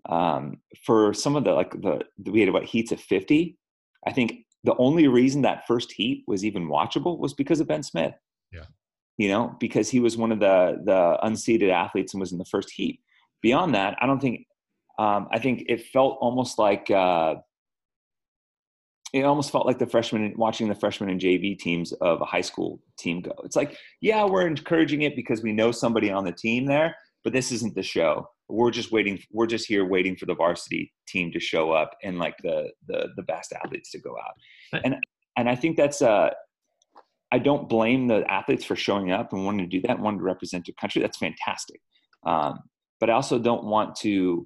[0.10, 3.58] um, for some of the like the we had about heats of 50
[4.06, 7.84] i think the only reason that first heat was even watchable was because of ben
[7.84, 8.14] smith.
[8.52, 8.66] Yeah.
[9.18, 12.46] You know because he was one of the the unseeded athletes and was in the
[12.46, 13.00] first heat.
[13.42, 14.48] Beyond that i don't think
[14.98, 17.36] um, i think it felt almost like uh,
[19.16, 22.42] it almost felt like the freshman watching the freshman and JV teams of a high
[22.42, 23.32] school team go.
[23.46, 26.94] It's like, yeah, we're encouraging it because we know somebody on the team there,
[27.24, 28.28] but this isn't the show.
[28.50, 29.18] We're just waiting.
[29.32, 33.08] We're just here waiting for the varsity team to show up and like the the
[33.16, 34.84] the best athletes to go out.
[34.84, 34.98] And
[35.38, 36.32] and I think that's uh
[37.32, 40.20] I don't blame the athletes for showing up and wanting to do that and wanting
[40.20, 41.02] to represent their country.
[41.02, 41.80] That's fantastic.
[42.26, 42.60] Um,
[43.00, 44.46] but I also don't want to.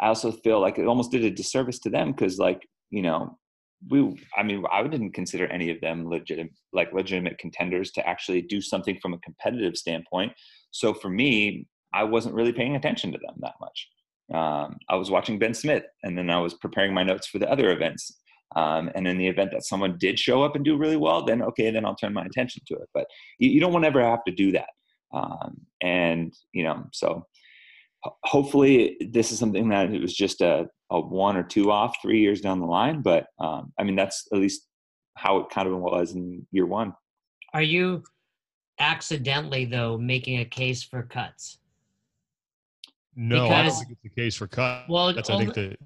[0.00, 3.38] I also feel like it almost did a disservice to them because, like, you know,
[3.88, 4.24] we.
[4.36, 8.60] I mean, I didn't consider any of them legitimate, like legitimate contenders to actually do
[8.60, 10.32] something from a competitive standpoint.
[10.70, 13.88] So for me, I wasn't really paying attention to them that much.
[14.32, 17.50] Um, I was watching Ben Smith, and then I was preparing my notes for the
[17.50, 18.20] other events.
[18.56, 21.42] Um, and in the event that someone did show up and do really well, then
[21.42, 22.88] okay, then I'll turn my attention to it.
[22.94, 23.06] But
[23.38, 24.68] you, you don't want to ever have to do that.
[25.12, 27.26] Um, and you know, so
[28.24, 32.20] hopefully this is something that it was just a, a one or two off three
[32.20, 33.02] years down the line.
[33.02, 34.66] But um, I mean, that's at least
[35.16, 36.92] how it kind of was in year one.
[37.52, 38.02] Are you
[38.78, 41.58] accidentally though making a case for cuts?
[43.16, 44.88] No, because, I don't think it's the case for cut.
[44.88, 45.76] Well, that's I think the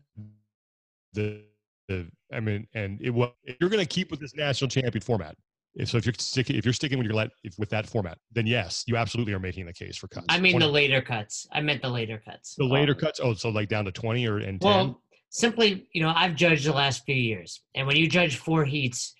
[1.12, 1.42] the
[1.88, 5.36] the I mean, and it was you're going to keep with this national champion format.
[5.78, 8.18] If, so if you're sticking if you're sticking with your let if, with that format,
[8.32, 10.26] then yes, you absolutely are making the case for cuts.
[10.28, 10.66] I mean 20.
[10.66, 11.46] the later cuts.
[11.52, 12.56] I meant the later cuts.
[12.56, 13.20] The later um, cuts.
[13.22, 14.68] Oh, so like down to twenty or and 10?
[14.68, 14.96] well, 10?
[15.30, 19.14] simply, you know, I've judged the last few years, and when you judge four heats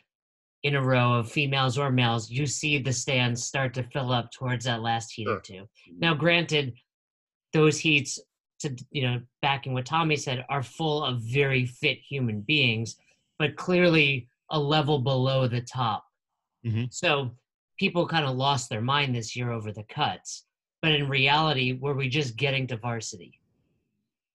[0.64, 4.32] in a row of females or males, you see the stands start to fill up
[4.32, 5.36] towards that last heat sure.
[5.36, 5.68] or two.
[5.96, 6.74] Now, granted,
[7.52, 8.18] those heats
[8.60, 12.96] to you know backing what tommy said are full of very fit human beings
[13.38, 16.04] but clearly a level below the top
[16.68, 16.84] mm-hmm.
[16.90, 17.30] so
[17.78, 20.44] people kind of lost their mind this year over the cuts
[20.82, 23.38] but in reality were we just getting to varsity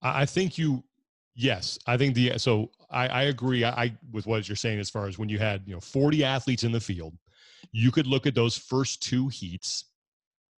[0.01, 0.84] i think you
[1.36, 4.89] yes i think the so i, I agree I, I with what you're saying as
[4.89, 7.13] far as when you had you know 40 athletes in the field
[7.71, 9.86] you could look at those first two heats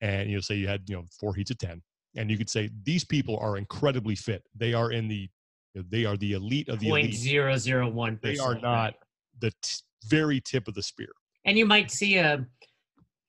[0.02, 1.82] and you know say you had you know four heats of 10
[2.16, 4.44] and you could say these people are incredibly fit.
[4.56, 5.30] They are in the
[5.76, 7.14] they are the elite of the elite.
[7.14, 8.20] Zero zero one.
[8.22, 8.96] They are not
[9.40, 11.10] the t- very tip of the spear.
[11.46, 12.46] And you might see a,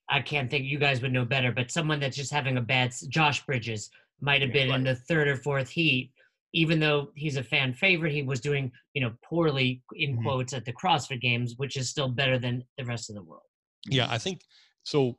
[0.08, 2.92] I can't think you guys would know better, but someone that's just having a bad.
[3.08, 3.90] Josh Bridges
[4.20, 4.78] might have been right.
[4.78, 6.12] in the third or fourth heat,
[6.52, 8.12] even though he's a fan favorite.
[8.12, 10.22] He was doing you know poorly in mm-hmm.
[10.22, 13.42] quotes at the CrossFit Games, which is still better than the rest of the world.
[13.88, 14.40] Yeah, I think
[14.84, 15.18] so.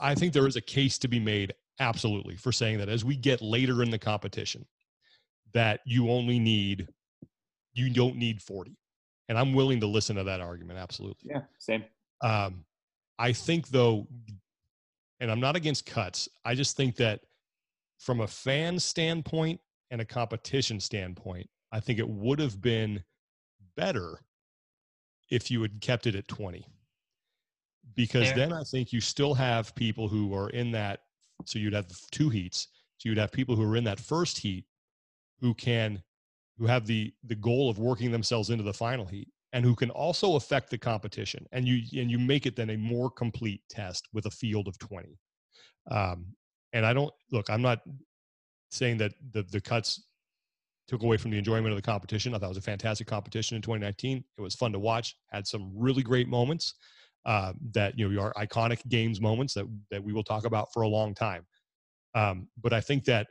[0.00, 3.16] I think there is a case to be made absolutely for saying that as we
[3.16, 4.66] get later in the competition
[5.54, 6.88] that you only need
[7.72, 8.76] you don't need 40
[9.28, 11.84] and i'm willing to listen to that argument absolutely yeah same
[12.20, 12.64] um,
[13.18, 14.06] i think though
[15.20, 17.20] and i'm not against cuts i just think that
[17.98, 19.60] from a fan standpoint
[19.90, 23.02] and a competition standpoint i think it would have been
[23.76, 24.20] better
[25.30, 26.66] if you had kept it at 20
[27.94, 28.36] because Fair.
[28.36, 31.00] then i think you still have people who are in that
[31.44, 32.68] so you'd have two heats.
[32.98, 34.64] So you'd have people who are in that first heat
[35.40, 36.02] who can
[36.58, 39.90] who have the the goal of working themselves into the final heat and who can
[39.90, 44.08] also affect the competition and you and you make it then a more complete test
[44.12, 45.18] with a field of 20
[45.90, 46.26] um,
[46.72, 47.80] and i don't look i'm not
[48.70, 50.04] saying that the the cuts
[50.86, 53.56] took away from the enjoyment of the competition i thought it was a fantastic competition
[53.56, 56.74] in 2019 it was fun to watch had some really great moments
[57.28, 60.82] uh, that you know are iconic games moments that that we will talk about for
[60.82, 61.46] a long time.
[62.14, 63.26] Um, but I think that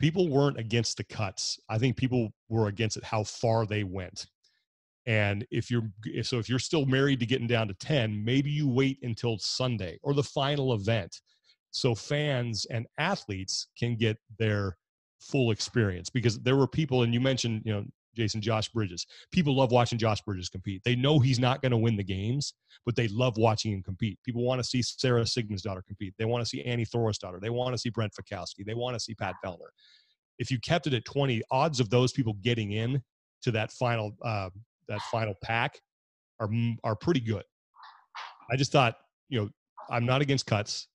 [0.00, 1.58] people weren't against the cuts.
[1.68, 4.26] I think people were against it how far they went.
[5.06, 5.88] And if you're
[6.22, 9.98] so if you're still married to getting down to 10, maybe you wait until Sunday
[10.02, 11.20] or the final event
[11.70, 14.76] so fans and athletes can get their
[15.20, 17.84] full experience because there were people and you mentioned you know
[18.16, 19.06] Jason, Josh Bridges.
[19.30, 20.82] People love watching Josh Bridges compete.
[20.84, 22.54] They know he's not going to win the games,
[22.86, 24.18] but they love watching him compete.
[24.24, 26.14] People want to see Sara Sigmundsdottir compete.
[26.18, 27.40] They want to see Annie Thorisdottir.
[27.40, 28.64] They want to see Brent Fikowski.
[28.64, 29.68] They want to see Pat Vellner.
[30.38, 33.02] If you kept it at 20, odds of those people getting in
[33.42, 34.50] to that final uh,
[34.88, 35.78] that final pack
[36.40, 36.48] are
[36.84, 37.44] are pretty good.
[38.50, 38.96] I just thought,
[39.28, 39.48] you know,
[39.90, 40.88] I'm not against cuts.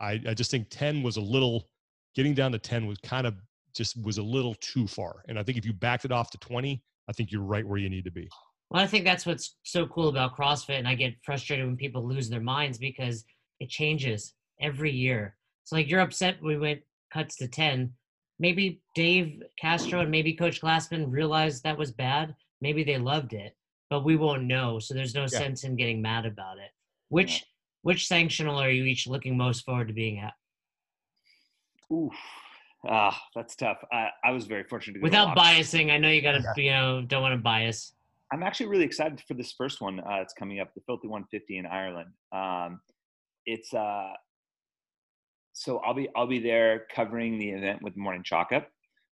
[0.00, 1.68] I, I just think 10 was a little
[2.14, 3.34] getting down to 10 was kind of
[3.74, 5.22] just was a little too far.
[5.28, 7.78] And I think if you backed it off to 20, I think you're right where
[7.78, 8.28] you need to be.
[8.70, 10.78] Well, I think that's what's so cool about CrossFit.
[10.78, 13.24] And I get frustrated when people lose their minds because
[13.60, 15.36] it changes every year.
[15.64, 16.80] So, like, you're upset we went
[17.12, 17.92] cuts to 10.
[18.38, 22.34] Maybe Dave Castro and maybe Coach Glassman realized that was bad.
[22.60, 23.54] Maybe they loved it,
[23.90, 24.78] but we won't know.
[24.78, 25.38] So, there's no yeah.
[25.38, 26.70] sense in getting mad about it.
[27.08, 27.44] Which
[27.82, 30.34] which sanctional are you each looking most forward to being at?
[31.90, 32.10] Ooh,
[32.86, 33.78] Ah, that's tough.
[33.92, 37.02] I, I was very fortunate to Without biasing, I know you got to, you know,
[37.06, 37.94] don't want to bias.
[38.32, 40.00] I'm actually really excited for this first one.
[40.00, 42.10] Uh, it's coming up, the Filthy 150 in Ireland.
[42.30, 42.80] Um,
[43.46, 44.10] it's uh,
[45.54, 48.68] so I'll be I'll be there covering the event with Morning Chalk Up.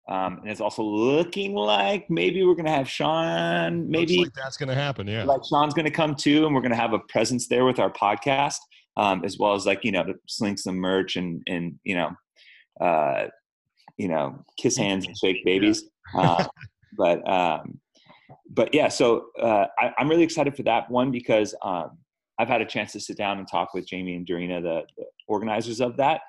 [0.09, 3.89] Um, and it's also looking like maybe we're going to have Sean.
[3.89, 5.07] Maybe like that's going to happen.
[5.07, 7.63] Yeah, like Sean's going to come too, and we're going to have a presence there
[7.63, 8.57] with our podcast,
[8.97, 12.11] um, as well as like you know to sling some merch and and you know,
[12.81, 13.27] uh,
[13.97, 15.85] you know, kiss hands and shake babies.
[16.13, 16.31] Yeah.
[16.31, 16.47] uh,
[16.97, 17.79] but um,
[18.49, 21.97] but yeah, so uh, I, am really excited for that one because um,
[22.37, 25.05] I've had a chance to sit down and talk with Jamie and Dorina, the, the
[25.29, 26.21] organizers of that,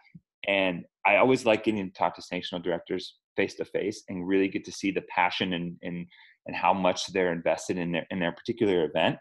[0.46, 4.48] and I always like getting to talk to sanctional directors face to face and really
[4.48, 6.06] get to see the passion and, and
[6.46, 9.16] and how much they're invested in their in their particular event.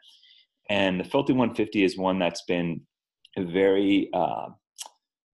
[0.69, 2.81] And the Filthy 150 is one that's been
[3.37, 4.47] a very uh,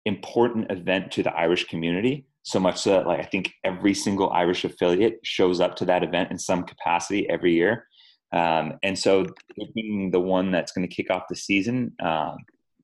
[0.06, 2.26] important event to the Irish community.
[2.44, 6.04] So much so that like I think every single Irish affiliate shows up to that
[6.04, 7.86] event in some capacity every year.
[8.32, 9.26] Um, and so
[9.74, 12.38] being the one that's going to kick off the season, um,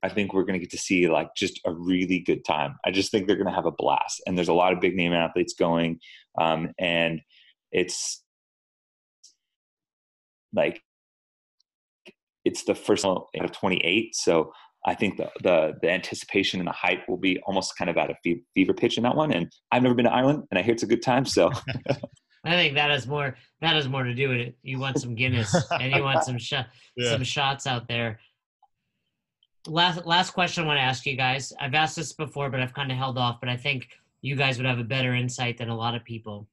[0.06, 2.76] I think we're going to get to see like just a really good time.
[2.86, 4.96] I just think they're going to have a blast, and there's a lot of big
[4.96, 6.00] name athletes going,
[6.40, 7.22] um, and
[7.72, 8.24] it's
[10.54, 10.80] like
[12.46, 14.16] it's the first out of 28.
[14.16, 14.54] So
[14.86, 18.12] I think the, the the anticipation and the hype will be almost kind of at
[18.12, 19.32] a fever pitch in that one.
[19.32, 21.26] And I've never been to Ireland, and I hear it's a good time.
[21.26, 21.50] So.
[22.48, 24.56] I think that has more that has more to do with it.
[24.62, 27.10] You want some Guinness and you want some shot yeah.
[27.10, 28.20] some shots out there
[29.68, 31.54] last last question I want to ask you guys.
[31.60, 33.40] I've asked this before, but I've kind of held off.
[33.40, 33.90] But I think
[34.22, 36.48] you guys would have a better insight than a lot of people.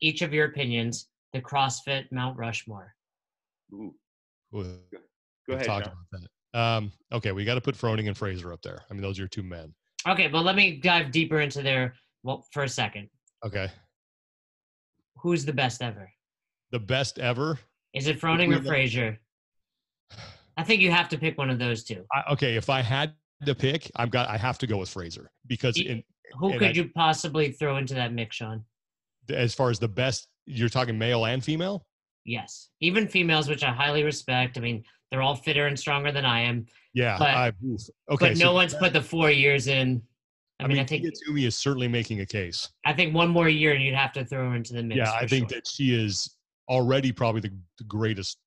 [0.00, 1.08] Each of your opinions.
[1.32, 2.94] The CrossFit Mount Rushmore.
[3.72, 3.92] Ooh.
[4.52, 4.60] Go
[5.48, 5.66] ahead.
[5.66, 6.58] Talk about that.
[6.58, 8.82] Um, okay, we got to put Froning and Fraser up there.
[8.88, 9.74] I mean, those are your two men.
[10.06, 11.94] Okay, well, let me dive deeper into there.
[12.22, 13.08] Well, for a second.
[13.44, 13.68] Okay.
[15.18, 16.08] Who's the best ever?
[16.70, 17.58] The best ever?
[17.94, 19.18] Is it Froning or Fraser?
[20.56, 22.04] I think you have to pick one of those two.
[22.12, 25.30] I, okay, if I had to pick, I've got I have to go with Fraser
[25.46, 26.02] because in,
[26.38, 28.64] who could I, you possibly throw into that mix, Sean?
[29.28, 31.86] As far as the best, you're talking male and female.
[32.24, 34.56] Yes, even females, which I highly respect.
[34.56, 36.66] I mean, they're all fitter and stronger than I am.
[36.94, 37.52] Yeah, but, I,
[38.10, 38.28] okay.
[38.30, 40.00] But so no one's put the four years in.
[40.60, 42.68] I, I mean, mean, I think Toomey is certainly making a case.
[42.86, 44.98] I think one more year and you'd have to throw her into the mix.
[44.98, 45.58] Yeah, I think sure.
[45.58, 46.36] that she is
[46.68, 48.38] already probably the, the greatest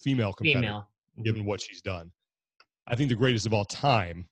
[0.00, 0.60] female competitor.
[0.60, 0.88] Female
[1.22, 2.10] given what she's done.
[2.86, 4.26] I think the greatest of all time.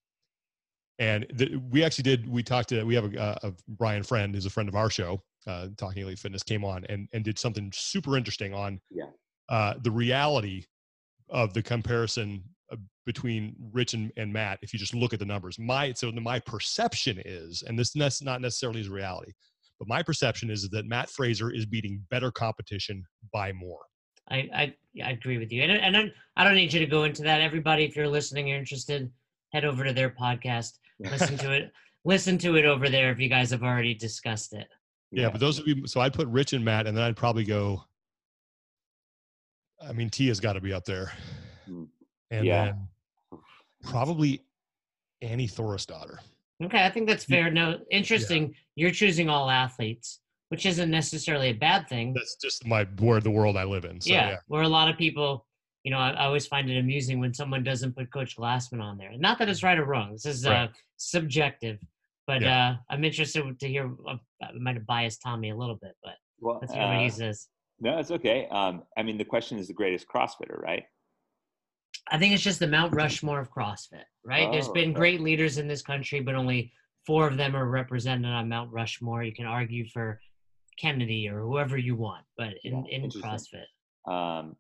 [0.99, 2.29] And the, we actually did.
[2.29, 2.85] We talked to.
[2.85, 6.19] We have a, a Brian Friend who's a friend of our show, uh, Talking Elite
[6.19, 9.07] Fitness, came on and and did something super interesting on yeah.
[9.49, 10.65] uh, the reality
[11.31, 12.77] of the comparison uh,
[13.07, 14.59] between Rich and, and Matt.
[14.63, 18.23] If you just look at the numbers, my so my perception is, and this that's
[18.23, 19.33] not necessarily is reality,
[19.79, 23.03] but my perception is that Matt Fraser is beating better competition
[23.33, 23.81] by more.
[24.31, 25.63] I, I, I agree with you.
[25.63, 27.41] And, and I, I don't need you to go into that.
[27.41, 29.11] Everybody, if you're listening, you're interested,
[29.53, 31.73] head over to their podcast, listen to it,
[32.05, 34.69] listen to it over there if you guys have already discussed it.
[35.11, 37.45] Yeah, but those would be so I'd put Rich and Matt, and then I'd probably
[37.45, 37.85] go.
[39.87, 41.13] I mean, Tia's got to be up there,
[41.67, 41.85] hmm.
[42.31, 42.65] and yeah.
[42.65, 42.89] then
[43.83, 44.43] probably
[45.21, 46.17] Annie Thorisdottir.
[46.65, 47.51] Okay, I think that's fair.
[47.51, 48.45] No, interesting.
[48.45, 48.55] Yeah.
[48.77, 50.21] You're choosing all athletes
[50.53, 52.13] which isn't necessarily a bad thing.
[52.13, 53.99] That's just my where the world I live in.
[54.03, 55.47] So, yeah, yeah, where a lot of people,
[55.83, 58.99] you know, I, I, always find it amusing when someone doesn't put Coach Glassman on
[58.99, 59.13] there.
[59.17, 60.13] Not that it's right or wrong.
[60.13, 60.65] This is uh, right.
[60.65, 61.79] uh, subjective,
[62.27, 62.69] but yeah.
[62.69, 63.91] uh, I'm interested to hear.
[64.07, 67.07] Uh, I might have biased Tommy a little bit, but well, let's hear what he
[67.07, 67.49] uh, says.
[67.81, 68.47] No, it's okay.
[68.51, 70.85] Um, I mean, the question is the greatest CrossFitter, right?
[72.11, 74.49] I think it's just the Mount Rushmore of CrossFit, right?
[74.49, 74.99] Oh, There's been okay.
[74.99, 76.75] great leaders in this country, but only
[77.07, 79.23] four of them are represented on Mount Rushmore.
[79.23, 80.21] You can argue for
[80.79, 83.65] Kennedy or whoever you want, but in, yeah, in CrossFit?
[84.11, 84.57] Um,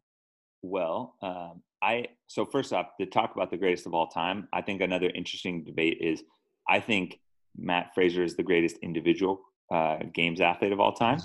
[0.62, 4.62] well, um, I so first off, to talk about the greatest of all time, I
[4.62, 6.22] think another interesting debate is
[6.68, 7.18] I think
[7.56, 9.40] Matt Fraser is the greatest individual
[9.72, 11.18] uh, games athlete of all time,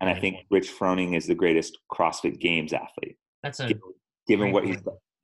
[0.00, 0.44] and I think one.
[0.50, 3.16] Rich Froning is the greatest CrossFit Games athlete.
[3.42, 3.82] That's a given,
[4.26, 4.78] given what he's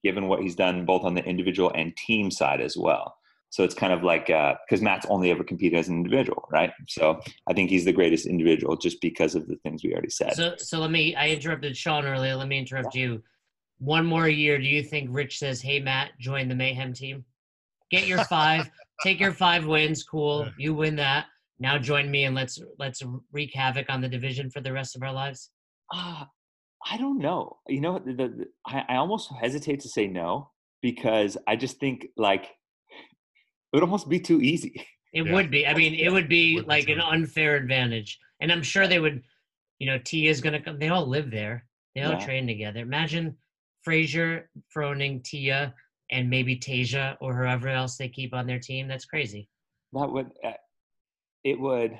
[0.04, 3.16] given what he's done both on the individual and team side as well.
[3.50, 6.72] So it's kind of like because uh, Matt's only ever competed as an individual, right?
[6.88, 10.34] So I think he's the greatest individual just because of the things we already said.
[10.34, 11.14] So, so let me.
[11.14, 12.34] I interrupted Sean earlier.
[12.34, 13.02] Let me interrupt yeah.
[13.02, 13.22] you.
[13.78, 14.58] One more year.
[14.58, 17.24] Do you think Rich says, "Hey Matt, join the Mayhem team.
[17.90, 18.70] Get your five.
[19.02, 20.02] take your five wins.
[20.02, 20.50] Cool.
[20.58, 21.26] You win that.
[21.58, 25.02] Now join me and let's let's wreak havoc on the division for the rest of
[25.02, 25.50] our lives."
[25.94, 26.24] Uh,
[26.90, 27.58] I don't know.
[27.68, 30.50] You know, the, the, I, I almost hesitate to say no
[30.82, 32.48] because I just think like
[33.76, 34.72] would almost be too easy.
[35.12, 35.32] It yeah.
[35.34, 35.66] would be.
[35.66, 38.18] I mean, it would be like an unfair advantage.
[38.40, 39.22] And I'm sure they would,
[39.78, 40.78] you know, T is going to come.
[40.78, 41.64] They all live there.
[41.94, 42.24] They all Yeah.
[42.24, 42.80] train together.
[42.80, 43.36] Imagine
[43.82, 45.74] Fraser, Froning, Tia,
[46.10, 48.88] and maybe Tasia or whoever else they keep on their team.
[48.88, 49.48] That's crazy.
[49.92, 50.52] that would uh,
[51.44, 51.98] it would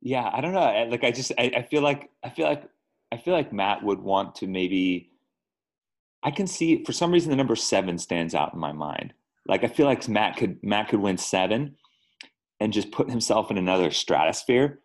[0.00, 2.64] yeah i don't know I- like i just I, I feel like i feel like
[3.12, 5.10] i feel like matt would want to maybe
[6.24, 9.14] i can see for some reason the number seven stands out in my mind
[9.46, 11.76] like i feel like matt could matt could win seven
[12.60, 14.80] and just put himself in another stratosphere.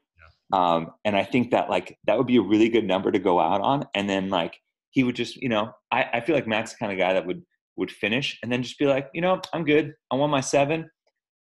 [0.53, 3.39] Um and i think that like that would be a really good number to go
[3.39, 3.86] out on.
[3.93, 4.58] And then like
[4.91, 7.26] he would just you know i i feel like matt's the kind of guy that
[7.26, 7.43] would
[7.76, 9.93] would finish and then just be like you know i'm good.
[10.12, 10.89] I won my seven.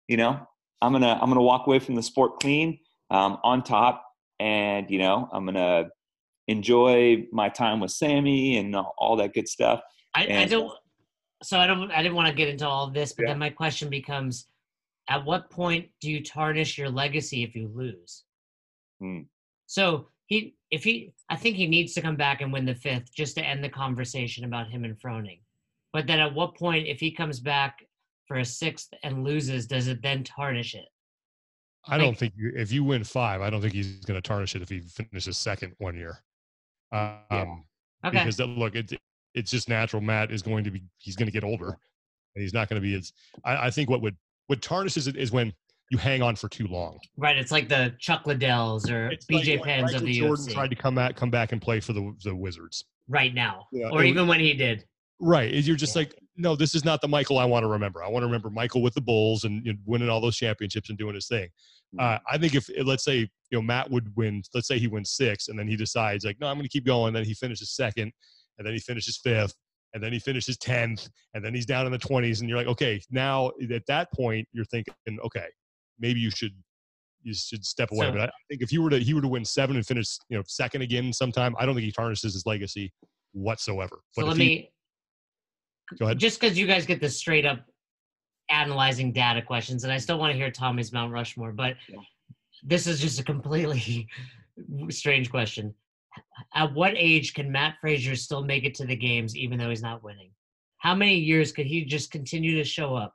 [0.09, 0.41] You know
[0.83, 2.79] i'm gonna i'm gonna walk away from the sport clean
[3.11, 4.05] um, on top
[4.39, 5.87] and you know i'm gonna
[6.49, 9.81] enjoy my time with sammy and all all that good stuff.
[10.15, 10.73] I, I don't.
[11.43, 11.91] So I don't.
[11.91, 13.31] I didn't want to get into all of this, but Yeah.
[13.33, 14.47] then my question becomes:
[15.09, 18.25] At what point do you tarnish your legacy if you lose?
[19.01, 19.23] Hmm.
[19.67, 23.13] So he, if he, I think he needs to come back and win the fifth
[23.15, 25.41] just to end the conversation about him and Froning.
[25.93, 27.85] But then, at what point, if he comes back
[28.27, 30.87] for a sixth and loses, does it then tarnish it?
[31.87, 34.57] I don't think you, if you win five, I don't think he's going to tarnish
[34.57, 36.23] it if he finishes second one year.
[36.93, 37.65] Um,
[38.07, 38.19] Okay.
[38.19, 38.93] Because look, it,
[39.35, 40.01] it's just natural.
[40.03, 41.69] Matt is going to be he's going to get older,
[42.35, 43.13] and he's not going to be as.
[43.45, 44.17] I, I think what would
[44.47, 45.53] what tarnishes it is when
[45.91, 46.99] you hang on for too long.
[47.17, 47.37] right.
[47.37, 50.53] It's like the Chuck Liddells or It's BJ like Penns of Michael the Jordan UFC
[50.55, 52.85] tried to come back come back and play for the the Wizards.
[53.09, 54.85] right now, Yeah, or even when he did.
[55.21, 55.53] Right.
[55.53, 56.01] You're just Yeah.
[56.01, 58.03] like, no, this is not the Michael I want to remember.
[58.03, 60.89] I want to remember Michael with the Bulls and you know, winning all those championships
[60.89, 61.49] and doing his thing.
[61.97, 65.13] Uh, I think if let's say you know Matt would win, let's say he wins
[65.13, 67.15] six, and then he decides like, no, I'm going to keep going.
[67.15, 68.11] Then he finishes second,
[68.59, 69.55] and then he finishes fifth,
[69.95, 72.67] and then he finishes tenth, and then he's down in the twenties, and you're like,
[72.67, 74.95] okay, now at that point you're thinking,
[75.25, 75.47] okay,
[75.99, 76.53] maybe you should
[77.23, 78.07] you should step away.
[78.07, 80.19] So- but I think if you were to he were to win seven and finish
[80.29, 82.93] you know second again sometime, I don't think he tarnishes his legacy
[83.33, 84.01] whatsoever.
[84.13, 84.71] So But let if he, me
[85.99, 86.19] Go ahead.
[86.19, 87.61] just because you guys get the straight up
[88.51, 91.77] analyzing data questions, and I still want to hear Tommy's Mount Rushmore, but
[92.63, 94.09] this is just a completely
[94.91, 95.75] strange question.
[96.55, 99.83] At what age can Matt Fraser still make it to the games even though he's
[99.83, 100.31] not winning?
[100.79, 103.15] How many years could he just continue to show up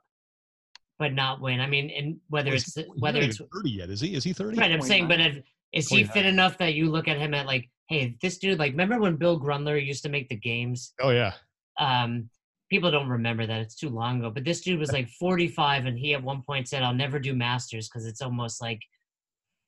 [0.98, 1.60] but not win?
[1.60, 4.14] I mean, and whether Well, it's he's- he's whether not it's 30 yet, is he?
[4.14, 4.58] Is he 30?
[4.58, 5.42] right, I'm saying, but if,
[5.72, 8.72] is he fit enough that you look at him at like, hey, this dude, like,
[8.72, 10.92] remember when Bill Grundler used to make the games?
[11.00, 11.32] Oh yeah.
[11.78, 12.28] um
[12.68, 15.98] people don't remember that it's too long ago but this dude was like 45 and
[15.98, 18.80] he at one point said i'll never do masters because it's almost like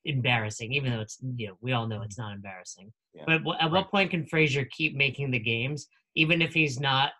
[0.05, 3.23] embarrassing even though it's you know we all know it's not embarrassing Yeah.
[3.27, 7.11] but at what point can fraser keep making the games even if he's not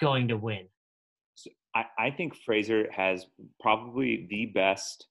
[0.00, 0.66] going to win
[1.74, 3.26] I, I think Fraser has
[3.60, 5.06] probably the best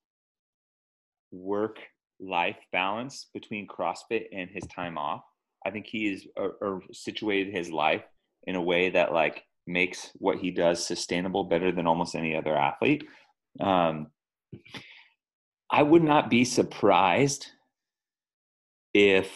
[1.31, 1.79] work
[2.19, 5.23] life balance between CrossFit and his time off.
[5.65, 8.03] I think he is or, or situated his life
[8.43, 12.55] in a way that like makes what he does sustainable better than almost any other
[12.55, 13.07] athlete.
[13.59, 14.07] Um,
[15.71, 17.47] I would not be surprised
[18.93, 19.31] if,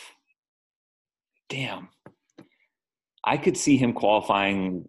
[1.49, 1.89] damn,
[3.23, 4.87] I could see him qualifying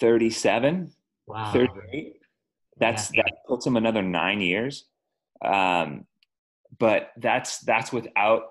[0.00, 0.92] 37
[1.26, 1.52] wow.
[1.52, 2.18] 38
[2.78, 4.84] that's that puts him another nine years.
[5.44, 6.06] Um,
[6.78, 8.42] but that's that's without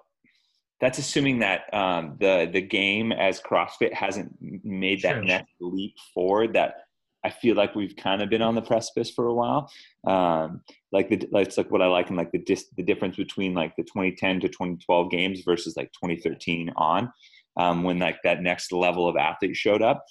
[0.80, 6.54] that's assuming that um, the the game as CrossFit hasn't made that next leap forward
[6.54, 6.87] that
[7.24, 9.72] I feel like we've kind of been on the precipice for a while.
[10.06, 10.62] Um,
[10.92, 13.76] like the it's like what I like in like the dis, the difference between like
[13.76, 17.12] the 2010 to 2012 games versus like 2013 on
[17.58, 20.06] um, when like that next level of athlete showed up.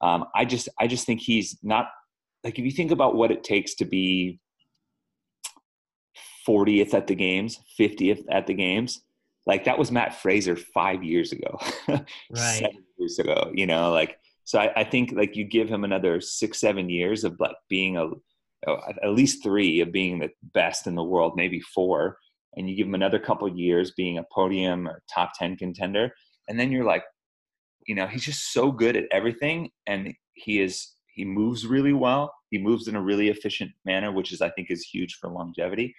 [0.00, 1.86] Um, I just I just think he's not
[2.44, 4.38] like if you think about what it takes to be
[6.46, 9.02] 40th at the games, 50th at the games,
[9.46, 14.18] like that was Matt Fraser five years ago, right seven years ago, you know, like,
[14.44, 17.96] so I, I think like you give him another six, seven years of like being
[17.96, 18.08] a,
[19.02, 22.18] at least three of being the best in the world, maybe four,
[22.56, 26.12] and you give him another couple years being a podium or top 10 contender.
[26.48, 27.04] And then you're like,
[27.86, 29.70] you know, he's just so good at everything.
[29.86, 32.32] And he is, he moves really well.
[32.50, 35.94] He moves in a really efficient manner, which is, I think, is huge for longevity.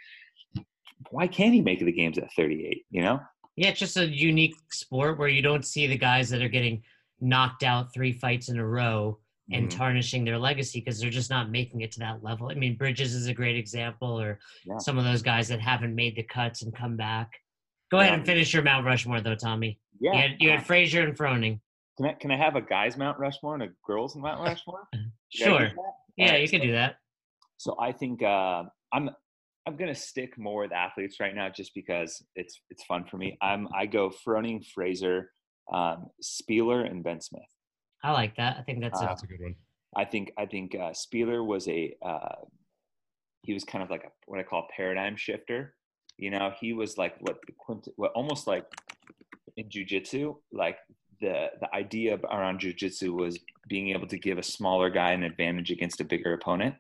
[1.10, 2.86] Why can't he make the games at 38?
[2.90, 3.20] You know?
[3.56, 6.84] yeah it's just a unique sport where you don't see the guys that are getting
[7.26, 9.20] knocked out three fights in a row
[9.52, 9.72] and Mhm.
[9.78, 12.50] tarnishing their legacy because they're just not making it to that level.
[12.50, 14.78] I mean, Bridges is a great example, or Yeah.
[14.80, 17.32] some of those guys that haven't made the cuts and come back.
[17.92, 19.80] Go ahead and finish your Mount Rushmore, though, Tommy.
[20.00, 20.12] yeah.
[20.14, 21.60] You had, you had uh, Fraser and Froning.
[21.98, 24.88] can I can I have a guys Mount Rushmore and a girls Mount Rushmore?
[24.92, 25.72] Can Sure.
[26.18, 26.98] Yeah, Alright, you so- do that.
[27.58, 29.10] So I think uh, I'm
[29.68, 33.38] I'm gonna stick more with athletes right now, just because it's it's fun for me.
[33.42, 35.32] I'm I go Froning, Fraser,
[35.72, 37.44] um, Spealler and Ben Smith.
[38.04, 38.58] I like that.
[38.58, 39.56] I think that's, uh, a, that's a good one.
[39.96, 42.36] I think I think uh, Spealler was a uh,
[43.42, 45.76] he was kind of like a, what I call a paradigm shifter.
[46.18, 47.40] You know, he was like what
[47.96, 48.66] what almost like
[49.58, 50.78] in jujitsu, like
[51.22, 55.72] the the idea around jujitsu was being able to give a smaller guy an advantage
[55.72, 56.76] against a bigger opponent.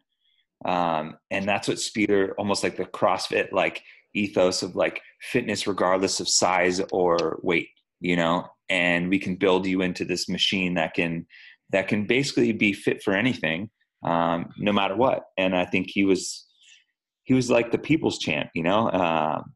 [0.64, 3.82] Um, and that's what Spealler, almost like the CrossFit like
[4.14, 7.70] ethos of like fitness regardless of size or weight,
[8.00, 11.26] you know, and we can build you into this machine that can
[11.72, 13.70] that can basically be fit for anything,
[14.04, 15.24] um, no matter what.
[15.38, 16.46] And I think he was
[17.24, 18.90] he was like the people's champ, you know.
[18.92, 19.54] Um,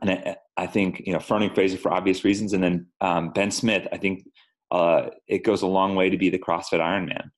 [0.00, 3.50] and I, I, think you know Froning Fraser for obvious reasons, and then um, Ben
[3.50, 3.86] Smith.
[3.92, 4.26] I think
[4.70, 7.30] uh, it goes a long way to be the CrossFit Ironman,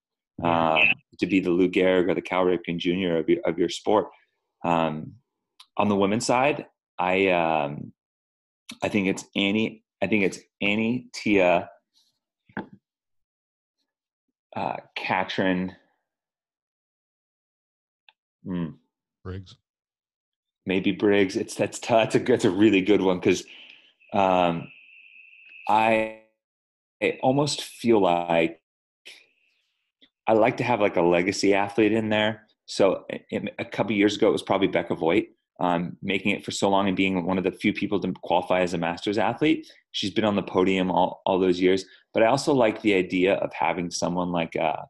[0.43, 0.85] uh,
[1.19, 3.19] to be the Lou Gehrig or the Cal Ripken Jr.
[3.19, 4.07] of your, of your sport.
[4.65, 5.15] Um,
[5.77, 6.67] on the women's side,
[6.99, 7.93] I um,
[8.83, 9.85] I think it's Annie.
[10.01, 11.71] I think it's Annie Tia,
[14.57, 15.75] uh, Katrin.
[18.47, 18.75] Mm.
[19.25, 19.57] Briggs.
[20.67, 21.37] Maybe Briggs.
[21.37, 23.45] It's that's that's a that's a really good one because
[24.13, 24.69] um,
[25.69, 26.21] I,
[27.03, 28.61] I almost feel like
[30.27, 32.47] I like to have like a legacy athlete in there.
[32.67, 33.07] So
[33.59, 35.29] a couple years ago, it was probably Becca Voigt,
[35.61, 38.61] um, making it for so long and being one of the few people to qualify
[38.61, 39.67] as a masters athlete.
[39.93, 41.85] She's been on the podium all, all those years.
[42.15, 44.83] But I also like the idea of having someone like uh,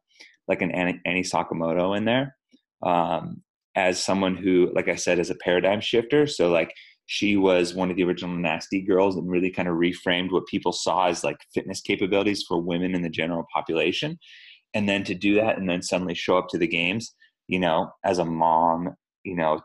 [0.47, 2.35] like an Annie, Sakamoto in there
[2.83, 3.41] um,
[3.75, 6.25] as someone who, like I said, is a paradigm shifter.
[6.25, 6.73] So like
[7.11, 10.71] she was one of the original nasty girls and really kind of reframed what people
[10.71, 14.19] saw as like fitness capabilities for women in the general population
[14.75, 17.15] and then to do that and then suddenly show up to the games
[17.47, 18.93] you know as a mom
[19.23, 19.59] you know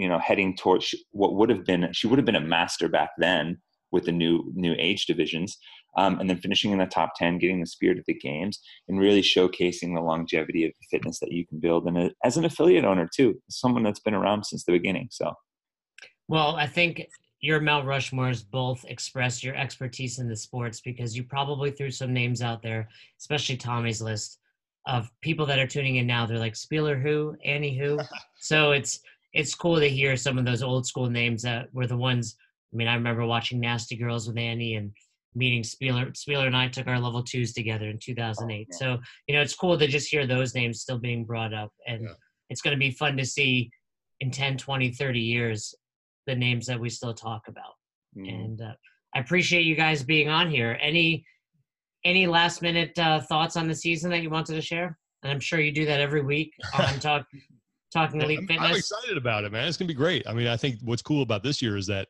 [0.00, 3.10] you know heading towards what would have been she would have been a master back
[3.18, 3.60] then
[3.92, 5.58] with the new new age divisions
[5.96, 8.98] um, and then finishing in the top 10 getting the spirit of the games and
[8.98, 12.84] really showcasing the longevity of the fitness that you can build and as an affiliate
[12.84, 15.32] owner too someone that's been around since the beginning so
[16.28, 17.06] well i think
[17.42, 22.12] your Mount Rushmores both express your expertise in the sports because you probably threw some
[22.12, 22.86] names out there,
[23.18, 24.40] especially Tommy's list
[24.86, 26.26] of people that are tuning in now.
[26.26, 27.98] They're like Spealler who, Annie who.
[28.40, 29.00] so it's
[29.32, 32.36] it's cool to hear some of those old school names that were the ones.
[32.72, 34.92] I mean, I remember watching Nasty Girls with Annie and
[35.34, 36.12] meeting Spealler.
[36.12, 38.68] Spealler and I took our level twos together in 2008.
[38.72, 41.72] Oh, so you know, it's cool to just hear those names still being brought up,
[41.86, 42.14] and yeah.
[42.48, 43.70] it's going to be fun to see
[44.20, 45.74] in 10, 20, 30 years
[46.26, 47.72] the names that we still talk about.
[48.16, 48.28] Mm.
[48.28, 48.74] And uh,
[49.14, 50.78] I appreciate you guys being on here.
[50.80, 51.24] Any
[52.04, 54.98] any last minute uh, thoughts on the season that you wanted to share?
[55.22, 57.26] And I'm sure you do that every week on talk
[57.92, 58.58] talking elite fitness.
[58.60, 59.68] I'm excited about it, man.
[59.68, 60.26] It's gonna be great.
[60.26, 62.08] I mean, I think what's cool about this year is that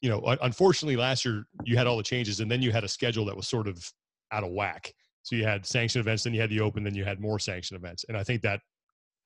[0.00, 2.88] you know, unfortunately, last year you had all the changes, and then you had a
[2.88, 3.88] schedule that was sort of
[4.32, 4.92] out of whack.
[5.22, 7.78] So you had sanctioned events, then you had the open, then you had more sanctioned
[7.78, 8.60] events, and I think that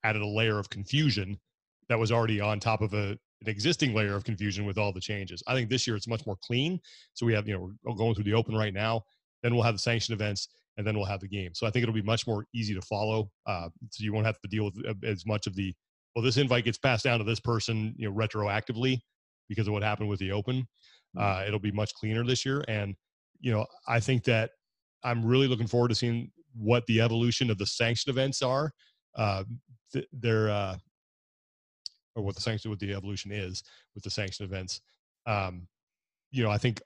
[0.03, 1.39] added a layer of confusion
[1.89, 4.99] that was already on top of a an existing layer of confusion with all the
[4.99, 5.43] changes.
[5.47, 6.79] I think this year it's much more clean.
[7.13, 9.03] So we have, you know, we're going through the open right now.
[9.43, 10.47] Then we'll have the sanction events,
[10.77, 11.51] and then we'll have the game.
[11.53, 13.29] So I think it'll be much more easy to follow.
[13.45, 15.73] Uh, so you won't have to deal with uh, as much of the
[16.15, 18.99] well, this invite gets passed down to this person, you know, retroactively
[19.49, 20.67] because of what happened with the open.
[21.15, 21.21] Mm.
[21.21, 22.95] Uh, it'll be much cleaner this year, and
[23.39, 24.51] you know, I think that
[25.03, 28.71] I'm really looking forward to seeing what the evolution of the sanction events are.
[29.15, 29.43] Uh,
[29.93, 30.77] th- they're uh,
[32.15, 33.63] or what the sanction what the evolution is
[33.93, 34.81] with the sanction events.
[35.27, 35.67] Um,
[36.31, 36.81] you know, I think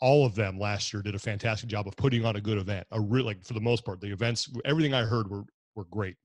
[0.00, 2.86] all of them last year did a fantastic job of putting on a good event.
[2.92, 5.44] A real like for the most part, the events, everything I heard were
[5.74, 6.16] were great.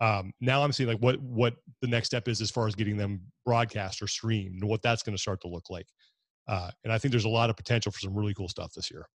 [0.00, 2.96] Um, now I'm seeing like what what the next step is as far as getting
[2.96, 5.86] them broadcast or streamed and what that's going to start to look like.
[6.48, 8.90] Uh, and I think there's a lot of potential for some really cool stuff this
[8.90, 9.08] year.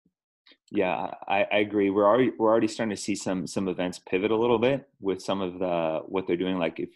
[0.70, 1.90] Yeah, I, I, agree.
[1.90, 5.22] We're already we're already starting to see some some events pivot a little bit with
[5.22, 6.59] some of the what they're doing.
[6.59, 6.88] Like if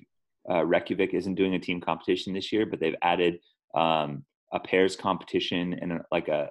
[0.51, 3.39] uh, Reykjavik isn't doing a team competition this year, but they've added
[3.75, 6.49] um, a pairs competition and a, like a,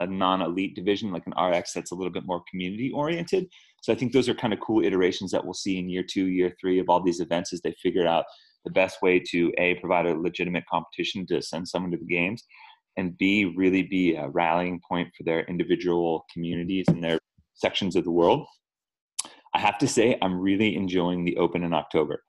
[0.00, 3.46] a non-elite division, like an RX that's a little bit more community oriented.
[3.82, 6.26] So I think those are kind of cool iterations that we'll see in year two,
[6.26, 8.24] year three of all these events as they figure out
[8.64, 12.42] the best way to a provide a legitimate competition to send someone to the games,
[12.96, 17.18] and b really be a rallying point for their individual communities and their
[17.54, 18.46] sections of the world.
[19.54, 22.22] I have to say, I'm really enjoying the Open in October.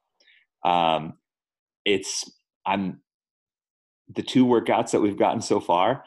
[0.63, 1.13] Um,
[1.85, 2.29] it's
[2.65, 3.01] I'm
[4.13, 6.03] the two workouts that we've gotten so far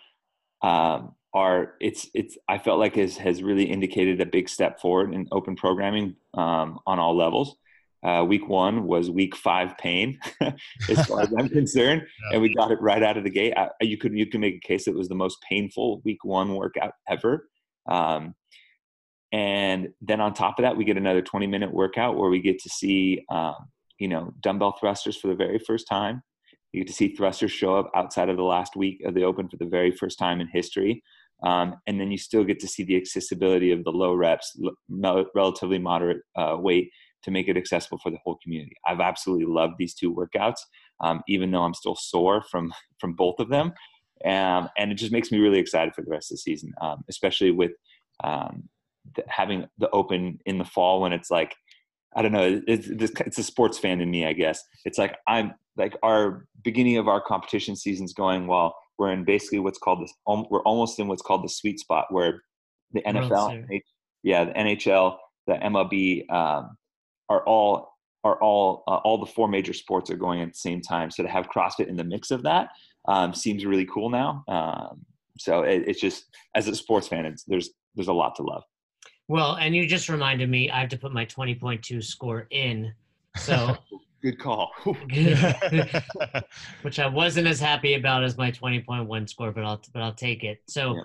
[0.62, 5.12] um, are it's it's I felt like has has really indicated a big step forward
[5.12, 7.56] in open programming um, on all levels.
[8.04, 12.34] Uh, week one was week five pain, as far as I'm concerned, yeah.
[12.34, 13.54] and we got it right out of the gate.
[13.56, 16.54] I, you could you could make a case it was the most painful week one
[16.54, 17.48] workout ever.
[17.88, 18.34] Um,
[19.32, 22.60] and then on top of that, we get another 20 minute workout where we get
[22.60, 23.56] to see, um,
[23.98, 26.22] you know, dumbbell thrusters for the very first time.
[26.72, 29.48] You get to see thrusters show up outside of the last week of the Open
[29.48, 31.02] for the very first time in history.
[31.42, 34.58] Um, and then you still get to see the accessibility of the low reps,
[35.34, 36.90] relatively moderate uh, weight
[37.22, 38.74] to make it accessible for the whole community.
[38.86, 40.58] I've absolutely loved these two workouts,
[41.00, 43.72] um, even though I'm still sore from from both of them,
[44.24, 47.04] um, and it just makes me really excited for the rest of the season, um,
[47.08, 47.72] especially with
[48.24, 48.68] um,
[49.14, 51.54] the, having the Open in the fall when it's like.
[52.18, 52.60] I don't know.
[52.66, 54.62] It's, it's a sports fan in me, I guess.
[54.84, 59.60] It's like I'm like our beginning of our competition season's going well we're in basically
[59.60, 62.42] what's called this we're almost in what's called the sweet spot where
[62.92, 63.66] the NFL
[64.22, 65.16] yeah the NHL
[65.46, 66.76] the MLB um,
[67.28, 67.92] are all
[68.24, 71.22] are all uh, all the four major sports are going at the same time so
[71.22, 72.70] to have CrossFit in the mix of that
[73.06, 75.00] um, seems really cool now um,
[75.38, 78.64] so it, it's just as a sports fan it's, there's there's a lot to love
[79.28, 82.92] well and you just reminded me I have to put my 20.2 score in
[83.36, 83.76] so
[84.20, 84.72] Good call.
[86.82, 90.42] Which I wasn't as happy about as my 20.1 score, but I'll but I'll take
[90.42, 90.60] it.
[90.66, 91.02] So yeah.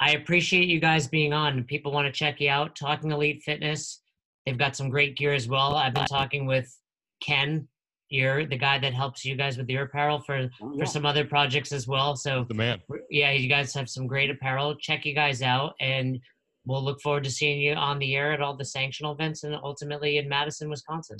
[0.00, 1.62] I appreciate you guys being on.
[1.64, 2.74] People want to check you out.
[2.74, 4.00] Talking Elite Fitness.
[4.44, 5.76] They've got some great gear as well.
[5.76, 6.76] I've been talking with
[7.20, 7.68] Ken,
[8.08, 10.78] you're the guy that helps you guys with your apparel for oh, yeah.
[10.78, 12.16] for some other projects as well.
[12.16, 12.80] So the man.
[13.10, 14.74] Yeah, you guys have some great apparel.
[14.74, 16.18] Check you guys out and
[16.64, 19.54] we'll look forward to seeing you on the air at all the sanctional events and
[19.54, 21.18] ultimately in Madison, Wisconsin.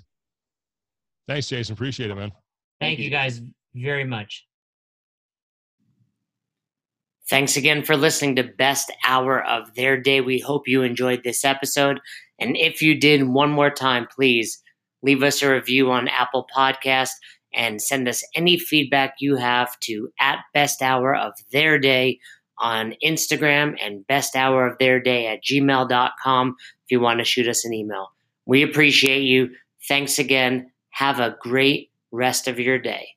[1.26, 1.72] Thanks, Jason.
[1.74, 2.30] Appreciate it, man.
[2.80, 3.40] Thank, Thank you guys
[3.74, 4.46] very much.
[7.28, 10.20] Thanks again for listening to Best Hour of Their Day.
[10.20, 12.00] We hope you enjoyed this episode.
[12.40, 14.60] And if you did, one more time, please
[15.02, 17.10] leave us a review on Apple Podcast
[17.54, 22.18] and send us any feedback you have to at Best Hour of Their Day
[22.60, 27.48] on Instagram and Best Hour of Their Day at gmail.com if you want to shoot
[27.48, 28.08] us an email.
[28.46, 29.50] We appreciate you.
[29.88, 30.70] Thanks again.
[30.90, 33.08] Have a great rest of your day.